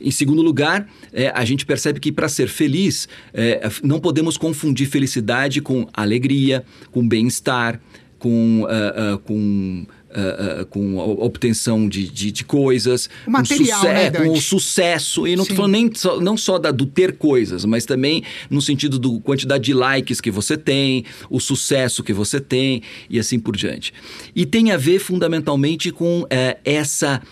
Em 0.00 0.10
segundo 0.10 0.42
lugar, 0.42 0.88
é, 1.12 1.28
a 1.28 1.44
gente 1.44 1.64
percebe 1.64 2.00
que 2.00 2.10
para 2.10 2.28
ser 2.28 2.48
feliz, 2.48 3.08
é, 3.32 3.68
não 3.84 4.00
podemos 4.00 4.36
confundir 4.36 4.88
felicidade 4.88 5.60
com 5.60 5.86
alegria, 5.92 6.64
com 6.90 7.06
bem-estar, 7.06 7.80
com, 8.22 8.62
uh, 8.62 9.14
uh, 9.14 9.18
com 9.18 9.84
Uh, 10.12 10.62
uh, 10.62 10.66
com 10.66 11.00
a 11.00 11.04
obtenção 11.04 11.88
de, 11.88 12.06
de, 12.06 12.30
de 12.30 12.44
coisas, 12.44 13.08
o 13.26 13.30
material, 13.30 13.80
com, 13.80 13.86
né, 13.86 14.10
com 14.10 14.28
o 14.28 14.40
sucesso. 14.40 15.26
E 15.26 15.34
não 15.34 15.42
estou 15.42 15.56
falando 15.56 15.72
nem 15.72 15.90
só, 15.94 16.20
não 16.20 16.36
só 16.36 16.58
da, 16.58 16.70
do 16.70 16.84
ter 16.84 17.16
coisas, 17.16 17.64
mas 17.64 17.86
também 17.86 18.22
no 18.50 18.60
sentido 18.60 18.98
da 18.98 19.08
quantidade 19.22 19.64
de 19.64 19.72
likes 19.72 20.20
que 20.20 20.30
você 20.30 20.56
tem, 20.56 21.06
o 21.30 21.40
sucesso 21.40 22.02
que 22.02 22.12
você 22.12 22.40
tem 22.40 22.82
e 23.08 23.18
assim 23.18 23.38
por 23.38 23.56
diante. 23.56 23.94
E 24.36 24.44
tem 24.44 24.70
a 24.70 24.76
ver 24.76 24.98
fundamentalmente 24.98 25.90
com 25.90 26.22
uh, 26.22 26.28
essa 26.62 27.22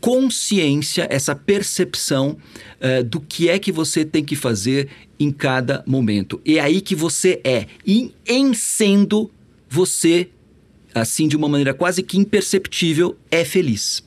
consciência, 0.00 1.06
essa 1.08 1.34
percepção 1.34 2.36
uh, 2.80 3.02
do 3.04 3.20
que 3.20 3.48
é 3.48 3.58
que 3.58 3.72
você 3.72 4.04
tem 4.04 4.22
que 4.22 4.36
fazer 4.36 4.88
em 5.18 5.30
cada 5.30 5.82
momento. 5.86 6.40
É 6.44 6.60
aí 6.60 6.80
que 6.80 6.94
você 6.94 7.40
é. 7.42 7.66
E 7.86 8.12
em 8.26 8.52
sendo, 8.52 9.30
você 9.68 10.28
assim 10.94 11.28
de 11.28 11.36
uma 11.36 11.48
maneira 11.48 11.74
quase 11.74 12.02
que 12.02 12.18
imperceptível, 12.18 13.16
é 13.30 13.44
feliz. 13.44 14.02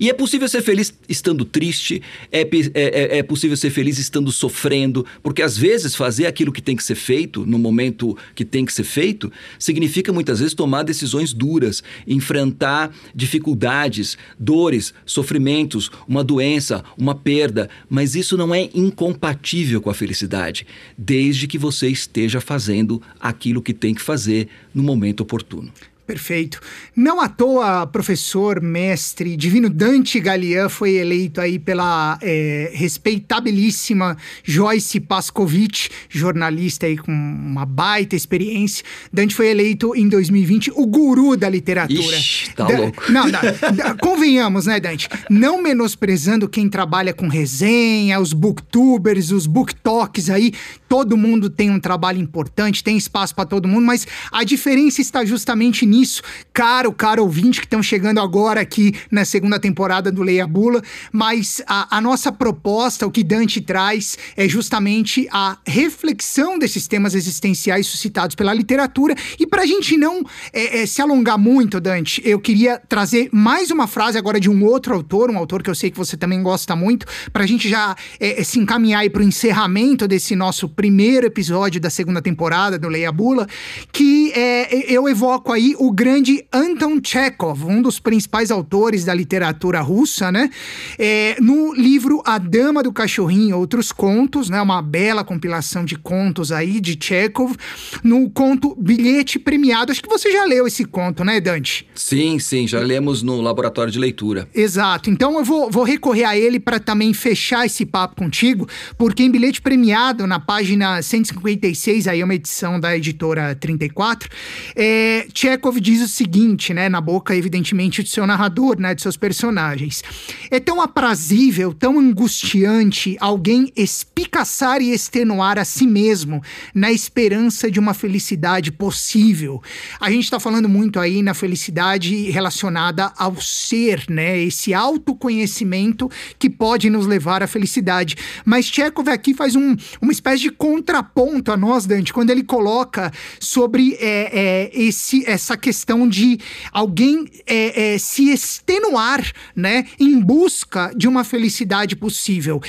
E 0.00 0.08
é 0.08 0.12
possível 0.12 0.48
ser 0.48 0.62
feliz 0.62 0.94
estando 1.08 1.44
triste, 1.44 2.00
é, 2.30 2.42
é, 2.42 2.46
é, 2.74 3.18
é, 3.18 3.22
possível 3.22 3.56
ser 3.56 3.70
feliz 3.70 3.98
estando 3.98 4.30
sofrendo, 4.30 5.04
porque 5.22 5.42
às 5.42 5.56
vezes 5.56 5.96
fazer 5.96 6.26
aquilo 6.26 6.52
que 6.52 6.62
tem 6.62 6.76
que 6.76 6.84
ser 6.84 6.94
feito, 6.94 7.44
no 7.44 7.58
momento 7.58 8.16
que 8.34 8.44
tem 8.44 8.64
que 8.64 8.72
ser 8.72 8.84
feito, 8.84 9.32
significa 9.58 10.12
muitas 10.12 10.38
vezes 10.38 10.54
tomar 10.54 10.84
decisões 10.84 11.32
duras, 11.32 11.82
enfrentar 12.06 12.94
dificuldades, 13.14 14.16
dores, 14.38 14.94
sofrimentos, 15.04 15.90
uma 16.06 16.22
doença, 16.22 16.84
uma 16.96 17.14
perda, 17.14 17.68
mas 17.88 18.14
isso 18.14 18.36
não 18.36 18.54
é 18.54 18.70
incompatível 18.74 19.80
com 19.80 19.90
a 19.90 19.94
felicidade, 19.94 20.66
desde 20.96 21.48
que 21.48 21.58
você 21.58 21.88
esteja 21.88 22.40
fazendo 22.40 23.02
aquilo 23.18 23.62
que 23.62 23.74
tem 23.74 23.94
que 23.94 24.02
fazer 24.02 24.48
no 24.72 24.82
momento 24.82 25.22
oportuno. 25.22 25.72
Perfeito. 26.08 26.58
Não 26.96 27.20
à 27.20 27.28
toa, 27.28 27.86
professor, 27.86 28.62
mestre, 28.62 29.36
divino 29.36 29.68
Dante 29.68 30.18
Galian 30.18 30.70
foi 30.70 30.94
eleito 30.94 31.38
aí 31.38 31.58
pela 31.58 32.18
é, 32.22 32.70
respeitabilíssima 32.72 34.16
Joyce 34.42 35.00
Pascovitch, 35.00 35.90
jornalista 36.08 36.86
aí 36.86 36.96
com 36.96 37.12
uma 37.12 37.66
baita 37.66 38.16
experiência. 38.16 38.82
Dante 39.12 39.34
foi 39.34 39.48
eleito 39.48 39.94
em 39.94 40.08
2020 40.08 40.72
o 40.76 40.86
guru 40.86 41.36
da 41.36 41.46
literatura. 41.46 42.00
Ixi, 42.00 42.54
tá 42.54 42.64
da, 42.64 42.78
louco. 42.78 43.12
Não, 43.12 43.26
não, 43.28 43.96
convenhamos, 44.00 44.64
né, 44.64 44.80
Dante? 44.80 45.10
Não 45.28 45.60
menosprezando 45.60 46.48
quem 46.48 46.70
trabalha 46.70 47.12
com 47.12 47.28
resenha, 47.28 48.18
os 48.18 48.32
booktubers, 48.32 49.30
os 49.30 49.46
booktalks 49.46 50.30
aí, 50.30 50.54
todo 50.88 51.16
mundo 51.16 51.50
tem 51.50 51.70
um 51.70 51.78
trabalho 51.78 52.18
importante, 52.18 52.82
tem 52.82 52.96
espaço 52.96 53.34
para 53.34 53.44
todo 53.44 53.68
mundo, 53.68 53.84
mas 53.84 54.06
a 54.32 54.42
diferença 54.42 55.00
está 55.00 55.24
justamente 55.24 55.84
nisso 55.84 56.22
caro, 56.52 56.92
caro 56.92 57.22
ouvinte 57.22 57.60
que 57.60 57.66
estão 57.66 57.82
chegando 57.82 58.20
agora 58.20 58.60
aqui 58.60 58.94
na 59.10 59.24
segunda 59.24 59.60
temporada 59.60 60.10
do 60.10 60.22
Leia 60.22 60.46
Bula, 60.46 60.82
mas 61.12 61.62
a, 61.66 61.98
a 61.98 62.00
nossa 62.00 62.32
proposta, 62.32 63.06
o 63.06 63.10
que 63.10 63.22
Dante 63.22 63.60
traz, 63.60 64.16
é 64.36 64.48
justamente 64.48 65.28
a 65.30 65.58
reflexão 65.66 66.58
desses 66.58 66.86
temas 66.86 67.14
existenciais 67.14 67.86
suscitados 67.86 68.34
pela 68.34 68.54
literatura. 68.54 69.14
E 69.38 69.46
para 69.46 69.62
a 69.62 69.66
gente 69.66 69.96
não 69.96 70.24
é, 70.52 70.82
é, 70.82 70.86
se 70.86 71.02
alongar 71.02 71.38
muito, 71.38 71.80
Dante, 71.80 72.22
eu 72.24 72.40
queria 72.40 72.80
trazer 72.88 73.28
mais 73.32 73.70
uma 73.70 73.86
frase 73.86 74.16
agora 74.16 74.40
de 74.40 74.48
um 74.48 74.64
outro 74.64 74.94
autor, 74.94 75.30
um 75.30 75.36
autor 75.36 75.62
que 75.62 75.70
eu 75.70 75.74
sei 75.74 75.90
que 75.90 75.98
você 75.98 76.16
também 76.16 76.42
gosta 76.42 76.74
muito, 76.74 77.06
para 77.32 77.44
a 77.44 77.46
gente 77.46 77.68
já 77.68 77.94
é, 78.18 78.40
é 78.40 78.44
se 78.44 78.58
encaminhar 78.58 79.08
para 79.10 79.20
o 79.20 79.24
encerramento 79.24 80.08
desse 80.08 80.34
nosso 80.34 80.68
primeiro 80.78 81.26
episódio 81.26 81.80
da 81.80 81.90
segunda 81.90 82.22
temporada 82.22 82.78
do 82.78 82.86
Leia 82.88 83.10
Bula, 83.10 83.48
que 83.90 84.30
é, 84.32 84.88
eu 84.88 85.08
evoco 85.08 85.52
aí 85.52 85.74
o 85.76 85.90
grande 85.90 86.46
Anton 86.52 87.00
Chekhov, 87.02 87.64
um 87.64 87.82
dos 87.82 87.98
principais 87.98 88.52
autores 88.52 89.04
da 89.04 89.12
literatura 89.12 89.80
russa, 89.80 90.30
né? 90.30 90.48
É, 90.96 91.36
no 91.40 91.74
livro 91.74 92.22
A 92.24 92.38
Dama 92.38 92.80
do 92.80 92.92
Cachorrinho, 92.92 93.58
outros 93.58 93.90
contos, 93.90 94.48
né? 94.48 94.62
Uma 94.62 94.80
bela 94.80 95.24
compilação 95.24 95.84
de 95.84 95.98
contos 95.98 96.52
aí 96.52 96.80
de 96.80 96.96
Chekhov, 96.96 97.56
no 98.04 98.30
conto 98.30 98.76
Bilhete 98.78 99.36
Premiado. 99.36 99.90
Acho 99.90 100.00
que 100.00 100.08
você 100.08 100.30
já 100.30 100.44
leu 100.44 100.64
esse 100.64 100.84
conto, 100.84 101.24
né, 101.24 101.40
Dante? 101.40 101.88
Sim, 101.92 102.38
sim, 102.38 102.68
já 102.68 102.78
lemos 102.78 103.20
no 103.20 103.40
laboratório 103.40 103.92
de 103.92 103.98
leitura. 103.98 104.48
Exato. 104.54 105.10
Então 105.10 105.36
eu 105.38 105.44
vou, 105.44 105.72
vou 105.72 105.82
recorrer 105.82 106.22
a 106.22 106.38
ele 106.38 106.60
para 106.60 106.78
também 106.78 107.12
fechar 107.12 107.66
esse 107.66 107.84
papo 107.84 108.14
contigo, 108.14 108.68
porque 108.96 109.24
em 109.24 109.30
Bilhete 109.32 109.60
Premiado, 109.60 110.24
na 110.24 110.38
página 110.38 110.67
156, 111.02 112.08
aí 112.08 112.20
é 112.20 112.24
uma 112.24 112.34
edição 112.34 112.80
da 112.80 112.96
editora 112.96 113.54
34, 113.54 114.28
é, 114.74 115.26
Chekhov 115.32 115.80
diz 115.80 116.02
o 116.02 116.08
seguinte, 116.08 116.74
né, 116.74 116.88
na 116.88 117.00
boca, 117.00 117.34
evidentemente, 117.34 118.02
do 118.02 118.08
seu 118.08 118.26
narrador, 118.26 118.78
né, 118.78 118.94
de 118.94 119.02
seus 119.02 119.16
personagens. 119.16 120.02
É 120.50 120.58
tão 120.60 120.80
aprazível, 120.80 121.72
tão 121.72 121.98
angustiante 121.98 123.16
alguém 123.20 123.72
espicaçar 123.76 124.80
e 124.80 124.92
extenuar 124.92 125.58
a 125.58 125.64
si 125.64 125.86
mesmo 125.86 126.42
na 126.74 126.90
esperança 126.92 127.70
de 127.70 127.78
uma 127.78 127.94
felicidade 127.94 128.72
possível. 128.72 129.62
A 130.00 130.10
gente 130.10 130.24
está 130.24 130.40
falando 130.40 130.68
muito 130.68 130.98
aí 130.98 131.22
na 131.22 131.34
felicidade 131.34 132.30
relacionada 132.30 133.12
ao 133.16 133.40
ser, 133.40 134.04
né, 134.08 134.38
esse 134.40 134.74
autoconhecimento 134.74 136.10
que 136.38 136.50
pode 136.50 136.90
nos 136.90 137.06
levar 137.06 137.42
à 137.42 137.46
felicidade. 137.46 138.16
Mas 138.44 138.66
Chekhov 138.66 139.08
aqui 139.08 139.34
faz 139.34 139.54
um, 139.54 139.76
uma 140.00 140.12
espécie 140.12 140.42
de 140.42 140.50
contraponto 140.58 141.52
a 141.52 141.56
nós, 141.56 141.86
Dante, 141.86 142.12
quando 142.12 142.30
ele 142.30 142.42
coloca 142.42 143.12
sobre 143.40 143.96
é, 144.00 144.30
é, 144.32 144.70
esse, 144.74 145.24
essa 145.24 145.56
questão 145.56 146.08
de 146.08 146.38
alguém 146.72 147.26
é, 147.46 147.94
é, 147.94 147.98
se 147.98 148.30
extenuar, 148.30 149.24
né, 149.54 149.86
em 149.98 150.18
busca 150.20 150.92
de 150.96 151.06
uma 151.06 151.22
felicidade 151.22 151.94
possível 151.94 152.60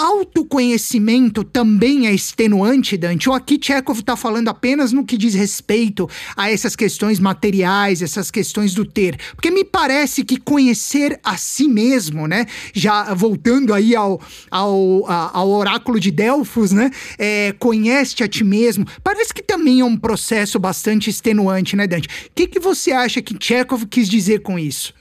autoconhecimento 0.00 1.44
também 1.44 2.06
é 2.06 2.12
extenuante, 2.12 2.96
Dante? 2.96 3.28
Ou 3.28 3.34
aqui 3.34 3.58
Chekhov 3.60 4.00
está 4.00 4.16
falando 4.16 4.48
apenas 4.48 4.92
no 4.92 5.04
que 5.04 5.16
diz 5.16 5.34
respeito 5.34 6.08
a 6.36 6.50
essas 6.50 6.74
questões 6.74 7.18
materiais, 7.18 8.00
essas 8.02 8.30
questões 8.30 8.74
do 8.74 8.84
ter? 8.84 9.18
Porque 9.34 9.50
me 9.50 9.64
parece 9.64 10.24
que 10.24 10.38
conhecer 10.38 11.18
a 11.22 11.36
si 11.36 11.68
mesmo, 11.68 12.26
né? 12.26 12.46
Já 12.72 13.12
voltando 13.14 13.74
aí 13.74 13.94
ao, 13.94 14.20
ao, 14.50 15.04
ao 15.08 15.48
oráculo 15.50 16.00
de 16.00 16.10
Delfos, 16.10 16.72
né? 16.72 16.90
É, 17.18 17.54
conhece 17.58 18.22
a 18.22 18.28
ti 18.28 18.42
mesmo. 18.42 18.86
Parece 19.04 19.34
que 19.34 19.42
também 19.42 19.80
é 19.80 19.84
um 19.84 19.96
processo 19.96 20.58
bastante 20.58 21.10
extenuante, 21.10 21.76
né, 21.76 21.86
Dante? 21.86 22.08
O 22.08 22.30
que, 22.34 22.46
que 22.46 22.58
você 22.58 22.92
acha 22.92 23.20
que 23.20 23.36
Chekhov 23.38 23.84
quis 23.86 24.08
dizer 24.08 24.40
com 24.40 24.58
isso? 24.58 24.94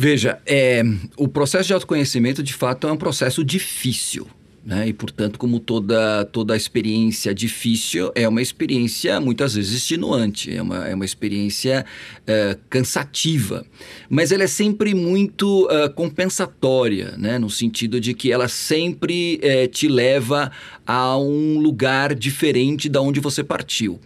Veja, 0.00 0.40
é, 0.46 0.80
o 1.16 1.26
processo 1.26 1.66
de 1.66 1.72
autoconhecimento, 1.74 2.40
de 2.40 2.54
fato, 2.54 2.86
é 2.86 2.92
um 2.92 2.96
processo 2.96 3.44
difícil. 3.44 4.28
Né? 4.64 4.88
E, 4.88 4.92
portanto, 4.92 5.38
como 5.38 5.60
toda, 5.60 6.26
toda 6.26 6.56
experiência 6.56 7.34
difícil, 7.34 8.12
é 8.14 8.28
uma 8.28 8.42
experiência 8.42 9.20
muitas 9.20 9.54
vezes 9.54 9.72
extenuante, 9.72 10.54
é 10.54 10.60
uma, 10.60 10.86
é 10.86 10.94
uma 10.94 11.04
experiência 11.04 11.86
uh, 12.22 12.58
cansativa. 12.68 13.64
Mas 14.10 14.30
ela 14.30 14.42
é 14.42 14.46
sempre 14.46 14.94
muito 14.94 15.66
uh, 15.66 15.90
compensatória, 15.94 17.14
né? 17.16 17.38
no 17.38 17.48
sentido 17.48 18.00
de 18.00 18.12
que 18.12 18.30
ela 18.30 18.48
sempre 18.48 19.40
uh, 19.42 19.68
te 19.68 19.88
leva 19.88 20.50
a 20.86 21.16
um 21.18 21.58
lugar 21.58 22.14
diferente 22.14 22.88
da 22.88 23.00
onde 23.00 23.20
você 23.20 23.44
partiu. 23.44 24.00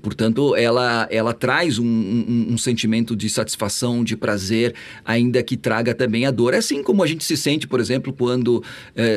portanto, 0.00 0.54
ela, 0.54 1.08
ela 1.10 1.32
traz 1.32 1.76
um, 1.76 1.84
um, 1.84 2.46
um, 2.50 2.58
sentimento 2.58 3.16
de 3.16 3.28
satisfação, 3.28 4.04
de 4.04 4.16
prazer, 4.16 4.72
ainda 5.04 5.42
que 5.42 5.56
traga 5.56 5.92
também 5.92 6.26
a 6.26 6.30
dor. 6.30 6.54
É 6.54 6.58
assim 6.58 6.84
como 6.84 7.02
a 7.02 7.06
gente 7.06 7.24
se 7.24 7.36
sente, 7.36 7.66
por 7.66 7.80
exemplo, 7.80 8.12
quando 8.12 8.62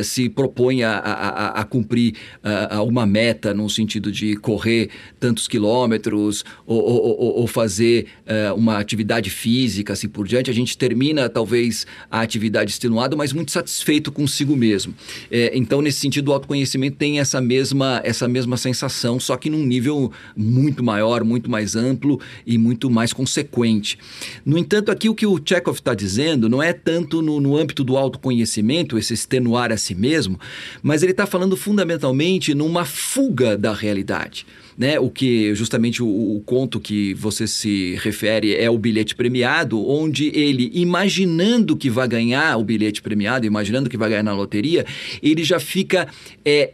se 0.04 0.28
propõe 0.28 0.83
a, 0.84 0.98
a, 0.98 1.62
a 1.62 1.64
cumprir 1.64 2.16
a, 2.44 2.82
uma 2.84 3.06
meta 3.06 3.54
no 3.54 3.70
sentido 3.70 4.12
de 4.12 4.36
correr 4.36 4.90
tantos 5.20 5.48
quilômetros 5.48 6.44
ou, 6.66 6.82
ou, 6.82 7.40
ou 7.40 7.48
fazer 7.48 8.08
uh, 8.26 8.56
uma 8.56 8.78
atividade 8.78 9.30
física, 9.30 9.94
assim 9.94 10.08
por 10.08 10.28
diante, 10.28 10.50
a 10.50 10.54
gente 10.54 10.78
termina 10.78 11.30
talvez 11.30 11.86
a 12.10 12.22
atividade 12.22 12.72
extenuada, 12.72 13.16
mas 13.16 13.34
muito 13.34 13.52
satisfeito 13.52 14.12
consigo 14.12 14.56
mesmo. 14.56 14.94
É, 15.32 15.52
então, 15.56 15.82
nesse 15.82 16.00
sentido, 16.00 16.30
o 16.30 16.34
autoconhecimento 16.34 16.98
tem 16.98 17.20
essa 17.20 17.40
mesma, 17.42 18.02
essa 18.04 18.28
mesma 18.28 18.58
sensação, 18.58 19.20
só 19.20 19.38
que 19.38 19.50
num 19.50 19.66
nível 19.66 20.12
muito 20.36 20.84
maior, 20.84 21.24
muito 21.24 21.50
mais 21.50 21.76
amplo 21.76 22.20
e 22.46 22.58
muito 22.58 22.90
mais 22.90 23.14
consequente. 23.14 23.98
No 24.46 24.58
entanto, 24.58 24.92
aqui 24.92 25.10
o 25.10 25.16
que 25.16 25.26
o 25.26 25.40
Chekhov 25.44 25.78
está 25.78 25.94
dizendo 25.94 26.50
não 26.50 26.62
é 26.62 26.74
tanto 26.74 27.22
no, 27.22 27.40
no 27.40 27.58
âmbito 27.58 27.84
do 27.84 27.98
autoconhecimento, 27.98 28.98
esse 28.98 29.14
extenuar 29.14 29.72
a 29.72 29.78
si 29.78 29.96
mesmo, 29.96 30.40
mas 30.82 31.04
ele 31.04 31.12
está 31.12 31.26
falando 31.26 31.56
fundamentalmente 31.56 32.54
numa 32.54 32.86
fuga 32.86 33.58
da 33.58 33.74
realidade 33.74 34.46
né? 34.78 35.00
O 35.00 35.10
que 35.10 35.54
justamente 35.56 36.02
o, 36.02 36.08
o, 36.08 36.42
conto 36.46 36.80
que 36.80 37.14
você 37.14 37.48
se 37.48 37.96
refere 38.02 38.56
é 38.56 38.70
o 38.70 38.78
bilhete 38.78 39.16
premiado, 39.16 39.80
onde 39.88 40.28
ele, 40.34 40.72
imaginando 40.74 41.76
que 41.76 41.90
vai 41.90 42.08
ganhar 42.08 42.58
o 42.58 42.64
bilhete 42.64 43.02
premiado, 43.02 43.46
imaginando 43.46 43.90
que 43.90 43.98
vai 43.98 44.10
ganhar 44.10 44.24
na 44.24 44.34
loteria, 44.34 44.86
ele 45.22 45.44
já 45.44 45.60
fica 45.60 46.08
é, 46.46 46.72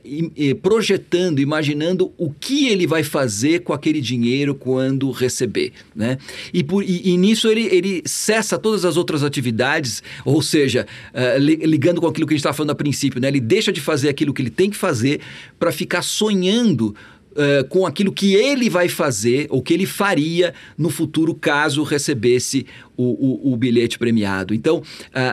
projetando, 0.62 1.40
imaginando 1.40 2.12
o 2.18 2.32
que 2.32 2.68
ele 2.68 2.88
vai 2.88 3.04
fazer 3.04 3.60
com 3.60 3.74
aquele 3.74 4.02
dinheiro 4.02 4.56
quando 4.56 5.12
receber, 5.12 5.74
né? 5.96 6.18
E, 6.54 6.64
por, 6.64 6.84
e, 6.84 7.10
e 7.10 7.18
nisso 7.18 7.48
ele, 7.48 7.64
ele 7.66 8.02
cessa 8.06 8.58
todas 8.58 8.86
as 8.86 8.98
outras 8.98 9.24
atividades, 9.24 10.02
ou 10.26 10.42
seja, 10.42 10.86
uh, 11.14 11.40
ligando 11.40 12.02
com 12.02 12.08
aquilo 12.08 12.28
que 12.28 12.34
a 12.34 12.36
gente 12.36 12.42
estava 12.42 12.56
falando 12.56 12.72
a 12.72 12.76
princípio, 12.76 13.20
né? 13.20 13.28
Ele 13.28 13.40
deixa 13.40 13.72
de 13.72 13.82
fazer 13.82 14.10
aquilo 14.10 14.34
que 14.34 14.42
ele 14.42 14.50
tem 14.50 14.70
que 14.70 14.78
fazer 14.78 15.22
para 15.58 15.72
ficar 15.72 16.02
sonhando 16.02 16.96
uh, 17.32 17.68
com 17.68 17.86
aquilo 17.86 18.12
que 18.12 18.34
ele 18.36 18.70
vai 18.70 18.90
fazer 18.90 19.48
ou 19.50 19.62
que 19.62 19.74
ele 19.74 19.86
faria 19.86 20.54
no 20.78 20.90
futuro 20.90 21.34
caso 21.34 21.84
recebesse 21.84 22.66
o, 23.00 23.50
o, 23.50 23.54
o 23.54 23.56
bilhete 23.56 23.98
premiado. 23.98 24.54
Então, 24.54 24.80
uh, 24.80 24.84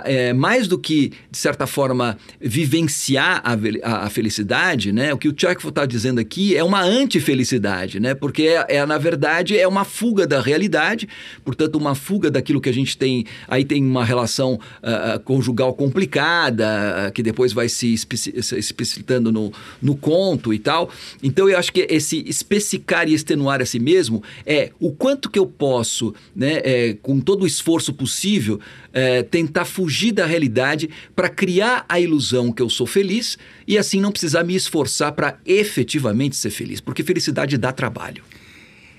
é, 0.04 0.32
mais 0.32 0.68
do 0.68 0.78
que, 0.78 1.12
de 1.28 1.36
certa 1.36 1.66
forma, 1.66 2.16
vivenciar 2.40 3.42
a, 3.44 4.06
a, 4.06 4.10
felicidade, 4.10 4.92
né, 4.92 5.12
o 5.12 5.18
que 5.18 5.28
o 5.28 5.34
Chekhov 5.36 5.70
está 5.70 5.84
dizendo 5.84 6.20
aqui 6.20 6.56
é 6.56 6.62
uma 6.62 6.80
antifelicidade, 6.80 7.98
né, 7.98 8.14
porque, 8.14 8.42
é, 8.42 8.76
é, 8.76 8.86
na 8.86 8.98
verdade, 8.98 9.58
é 9.58 9.66
uma 9.66 9.84
fuga 9.84 10.28
da 10.28 10.40
realidade, 10.40 11.08
portanto, 11.44 11.74
uma 11.74 11.96
fuga 11.96 12.30
daquilo 12.30 12.60
que 12.60 12.68
a 12.68 12.72
gente 12.72 12.96
tem. 12.96 13.24
Aí 13.48 13.64
tem 13.64 13.84
uma 13.84 14.04
relação 14.04 14.54
uh, 14.54 15.18
conjugal 15.24 15.74
complicada, 15.74 17.10
que 17.12 17.22
depois 17.22 17.52
vai 17.52 17.68
se 17.68 17.92
explicitando 17.92 19.32
no, 19.32 19.52
no 19.82 19.96
conto 19.96 20.54
e 20.54 20.58
tal. 20.60 20.88
Então, 21.20 21.48
eu 21.48 21.58
acho 21.58 21.72
que 21.72 21.85
esse 21.88 22.24
especificar 22.26 23.08
e 23.08 23.14
extenuar 23.14 23.60
a 23.60 23.66
si 23.66 23.78
mesmo 23.78 24.22
é 24.44 24.70
o 24.80 24.92
quanto 24.92 25.30
que 25.30 25.38
eu 25.38 25.46
posso, 25.46 26.14
né, 26.34 26.60
é, 26.64 26.96
com 27.02 27.20
todo 27.20 27.42
o 27.42 27.46
esforço 27.46 27.92
possível, 27.92 28.60
é, 28.92 29.22
tentar 29.22 29.64
fugir 29.64 30.12
da 30.12 30.26
realidade 30.26 30.88
para 31.14 31.28
criar 31.28 31.84
a 31.88 32.00
ilusão 32.00 32.52
que 32.52 32.62
eu 32.62 32.68
sou 32.68 32.86
feliz 32.86 33.38
e 33.66 33.76
assim 33.76 34.00
não 34.00 34.12
precisar 34.12 34.44
me 34.44 34.54
esforçar 34.54 35.12
para 35.12 35.38
efetivamente 35.44 36.36
ser 36.36 36.50
feliz, 36.50 36.80
porque 36.80 37.02
felicidade 37.02 37.58
dá 37.58 37.72
trabalho. 37.72 38.22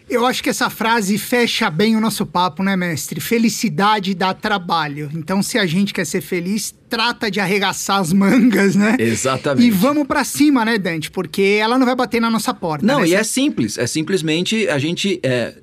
Eu 0.09 0.25
acho 0.25 0.41
que 0.41 0.49
essa 0.49 0.69
frase 0.69 1.17
fecha 1.17 1.69
bem 1.69 1.97
o 1.97 1.99
nosso 1.99 2.25
papo, 2.25 2.63
né, 2.63 2.77
mestre? 2.77 3.19
Felicidade 3.19 4.15
dá 4.15 4.33
trabalho. 4.33 5.09
Então, 5.13 5.43
se 5.43 5.57
a 5.57 5.65
gente 5.65 5.93
quer 5.93 6.05
ser 6.05 6.21
feliz, 6.21 6.73
trata 6.89 7.29
de 7.29 7.41
arregaçar 7.41 7.99
as 7.99 8.13
mangas, 8.13 8.73
né? 8.73 8.95
Exatamente. 8.97 9.67
E 9.67 9.69
vamos 9.69 10.07
para 10.07 10.23
cima, 10.23 10.63
né, 10.63 10.77
Dante? 10.77 11.11
Porque 11.11 11.57
ela 11.59 11.77
não 11.77 11.85
vai 11.85 11.95
bater 11.95 12.21
na 12.21 12.29
nossa 12.29 12.53
porta. 12.53 12.85
Não, 12.85 13.01
né? 13.01 13.09
e 13.09 13.15
é 13.15 13.23
simples. 13.23 13.77
É 13.77 13.85
simplesmente 13.85 14.69
a 14.69 14.79
gente 14.79 15.19
é, 15.21 15.55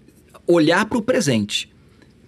olhar 0.46 0.84
para 0.84 0.98
o 0.98 1.02
presente. 1.02 1.72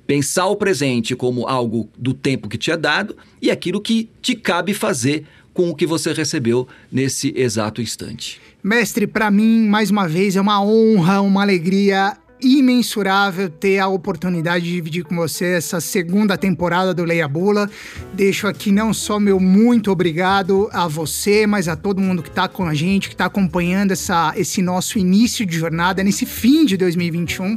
Pensar 0.06 0.46
o 0.46 0.56
presente 0.56 1.14
como 1.14 1.46
algo 1.46 1.90
do 1.98 2.14
tempo 2.14 2.48
que 2.48 2.56
te 2.56 2.70
é 2.70 2.76
dado 2.78 3.14
e 3.42 3.50
aquilo 3.50 3.80
que 3.80 4.08
te 4.22 4.34
cabe 4.34 4.72
fazer 4.72 5.26
com 5.52 5.68
o 5.68 5.74
que 5.74 5.86
você 5.86 6.12
recebeu 6.12 6.66
nesse 6.90 7.32
exato 7.36 7.82
instante. 7.82 8.40
Mestre, 8.66 9.06
para 9.06 9.30
mim, 9.30 9.64
mais 9.68 9.92
uma 9.92 10.08
vez, 10.08 10.34
é 10.34 10.40
uma 10.40 10.60
honra, 10.60 11.20
uma 11.20 11.42
alegria 11.42 12.16
imensurável 12.42 13.48
ter 13.48 13.78
a 13.78 13.86
oportunidade 13.86 14.64
de 14.64 14.72
dividir 14.72 15.04
com 15.04 15.14
você 15.14 15.44
essa 15.52 15.80
segunda 15.80 16.36
temporada 16.36 16.92
do 16.92 17.04
Leia 17.04 17.28
Bula. 17.28 17.70
Deixo 18.12 18.48
aqui 18.48 18.72
não 18.72 18.92
só 18.92 19.20
meu 19.20 19.38
muito 19.38 19.88
obrigado 19.92 20.68
a 20.72 20.88
você, 20.88 21.46
mas 21.46 21.68
a 21.68 21.76
todo 21.76 22.00
mundo 22.00 22.24
que 22.24 22.28
está 22.28 22.48
com 22.48 22.64
a 22.64 22.74
gente, 22.74 23.06
que 23.06 23.14
está 23.14 23.26
acompanhando 23.26 23.92
essa, 23.92 24.34
esse 24.36 24.60
nosso 24.60 24.98
início 24.98 25.46
de 25.46 25.56
jornada, 25.56 26.02
nesse 26.02 26.26
fim 26.26 26.66
de 26.66 26.76
2021. 26.76 27.56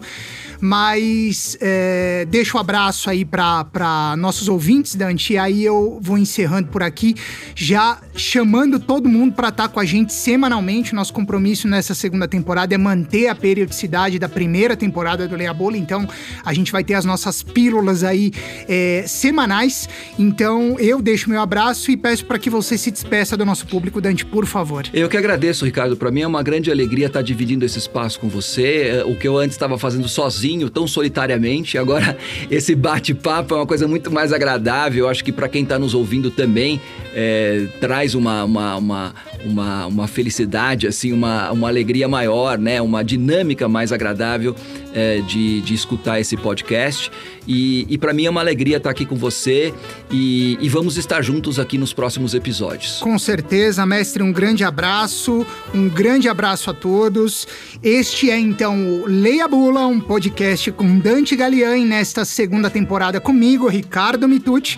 Mas 0.62 1.58
é, 1.62 2.26
deixo 2.30 2.58
um 2.58 2.60
abraço 2.60 3.10
aí 3.10 3.24
para 3.24 4.16
nossos 4.18 4.50
ouvintes, 4.50 4.96
Dante. 4.96 5.34
E 5.34 5.38
aí 5.38 5.64
eu 5.64 6.00
vou 6.02 6.18
encerrando 6.18 6.68
por 6.70 6.84
aqui, 6.84 7.16
já 7.56 8.00
chamando 8.16 8.80
todo 8.80 9.08
mundo 9.08 9.34
para 9.34 9.50
estar 9.50 9.68
tá 9.68 9.70
com 9.70 9.80
a 9.80 9.86
gente 9.86 10.14
semanalmente. 10.14 10.94
Nosso 10.94 11.14
compromisso 11.14 11.68
nessa 11.68 11.94
segunda 11.94 12.28
temporada 12.28 12.76
é 12.76 12.78
manter 12.78 13.28
a 13.28 13.36
periodicidade 13.36 14.20
da 14.20 14.28
primeira 14.28 14.76
temporada 14.76 15.28
do 15.28 15.36
Leia 15.36 15.54
Bola. 15.54 15.78
Então 15.78 16.08
a 16.44 16.54
gente 16.54 16.72
vai 16.72 16.84
ter 16.84 16.96
as 16.96 17.06
nossas 17.06 17.42
pílulas 17.42 18.04
aí 18.04 18.32
é, 18.68 19.06
semanais. 19.08 19.88
Então 20.18 20.78
eu 20.80 21.02
deixo 21.02 21.30
meu 21.30 21.42
abraço 21.42 21.90
e 21.90 21.96
peço 21.96 22.26
para 22.26 22.38
que 22.38 22.50
você 22.50 22.78
se 22.78 22.92
despeça 22.92 23.38
do 23.38 23.46
nosso 23.46 23.66
público, 23.66 24.02
Dante, 24.02 24.26
por 24.26 24.46
favor. 24.46 24.86
Eu 24.94 25.08
que 25.08 25.16
agradeço, 25.16 25.64
Ricardo. 25.64 25.96
Para 25.96 26.12
mim 26.12 26.22
é 26.22 26.28
uma 26.28 26.44
grande 26.44 26.70
alegria 26.70 27.08
estar 27.08 27.22
dividindo 27.22 27.64
esse 27.64 27.80
espaço 27.80 28.20
com 28.20 28.28
você. 28.28 28.90
É, 28.90 29.06
o 29.06 29.16
que 29.16 29.28
eu 29.28 29.38
antes 29.38 29.56
estava 29.56 29.78
fazendo 29.78 30.08
sozinho 30.10 30.49
sozinho, 30.50 30.70
tão 30.70 30.88
solitariamente. 30.88 31.78
Agora, 31.78 32.18
esse 32.50 32.74
bate-papo 32.74 33.54
é 33.54 33.58
uma 33.58 33.66
coisa 33.66 33.88
muito 33.88 34.12
mais 34.12 34.34
agradável. 34.34 35.06
Eu 35.06 35.10
acho 35.10 35.24
que 35.24 35.32
para 35.32 35.48
quem 35.48 35.64
está 35.64 35.78
nos 35.78 35.94
ouvindo 35.94 36.32
também 36.32 36.82
é, 37.14 37.68
traz 37.80 38.16
uma, 38.16 38.44
uma, 38.44 38.76
uma, 38.76 39.14
uma, 39.46 39.86
uma 39.86 40.08
felicidade, 40.08 40.88
assim, 40.88 41.12
uma, 41.12 41.52
uma 41.52 41.68
alegria 41.68 42.08
maior, 42.08 42.58
né? 42.58 42.82
Uma 42.82 43.04
dinâmica 43.04 43.68
mais 43.68 43.92
agradável 43.92 44.56
é, 44.94 45.22
de, 45.22 45.62
de 45.62 45.74
escutar 45.74 46.20
esse 46.20 46.36
podcast. 46.38 47.12
E, 47.48 47.86
e 47.90 47.98
para 47.98 48.14
mim 48.14 48.26
é 48.26 48.30
uma 48.30 48.42
alegria 48.42 48.78
estar 48.78 48.92
aqui 48.92 49.06
com 49.06 49.16
você 49.16 49.74
e, 50.12 50.58
e, 50.62 50.70
vamos 50.70 50.98
estar 50.98 51.22
juntos 51.24 51.58
aqui 51.58 51.78
nos 51.78 51.94
próximos 51.94 52.36
episódios. 52.36 53.00
Com 53.00 53.18
certeza, 53.18 53.86
mestre, 53.86 54.22
um 54.22 54.32
grande 54.32 54.64
abraço, 54.64 55.46
um 55.74 55.90
grande 55.90 56.30
abraço 56.30 56.70
a 56.70 56.74
todos. 56.74 57.48
Este 57.82 58.30
é 58.30 58.38
então 58.38 59.02
o 59.02 59.08
Leia 59.08 59.48
Bula, 59.48 59.88
um 59.88 60.00
podcast 60.00 60.72
com 60.74 61.00
Dante 61.00 61.36
Galiani 61.36 61.86
nesta 61.86 62.24
segunda 62.24 62.70
temporada 62.70 63.20
comigo, 63.20 63.68
Ricardo 63.68 64.28
Mitucci. 64.28 64.78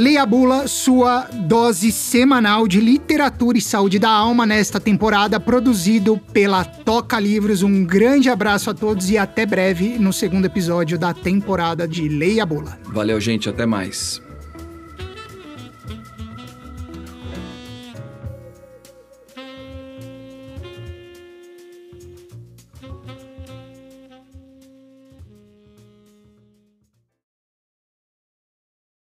Leia 0.00 0.22
a 0.22 0.26
Bula, 0.26 0.66
sua 0.66 1.28
dose 1.46 1.92
semanal 1.92 2.66
de 2.66 2.80
literatura 2.80 3.58
e 3.58 3.60
saúde 3.60 3.98
da 3.98 4.08
alma 4.08 4.46
nesta 4.46 4.80
temporada, 4.80 5.38
produzido 5.38 6.16
pela 6.32 6.64
Toca 6.64 7.20
Livros. 7.20 7.62
Um 7.62 7.84
grande 7.84 8.30
abraço 8.30 8.70
a 8.70 8.74
todos 8.74 9.10
e 9.10 9.18
até 9.18 9.44
breve 9.44 9.98
no 9.98 10.10
segundo 10.10 10.46
episódio 10.46 10.98
da 10.98 11.12
temporada 11.12 11.86
de 11.86 12.08
Leia 12.08 12.44
a 12.44 12.46
Bula. 12.46 12.78
Valeu, 12.86 13.20
gente. 13.20 13.50
Até 13.50 13.66
mais. 13.66 14.22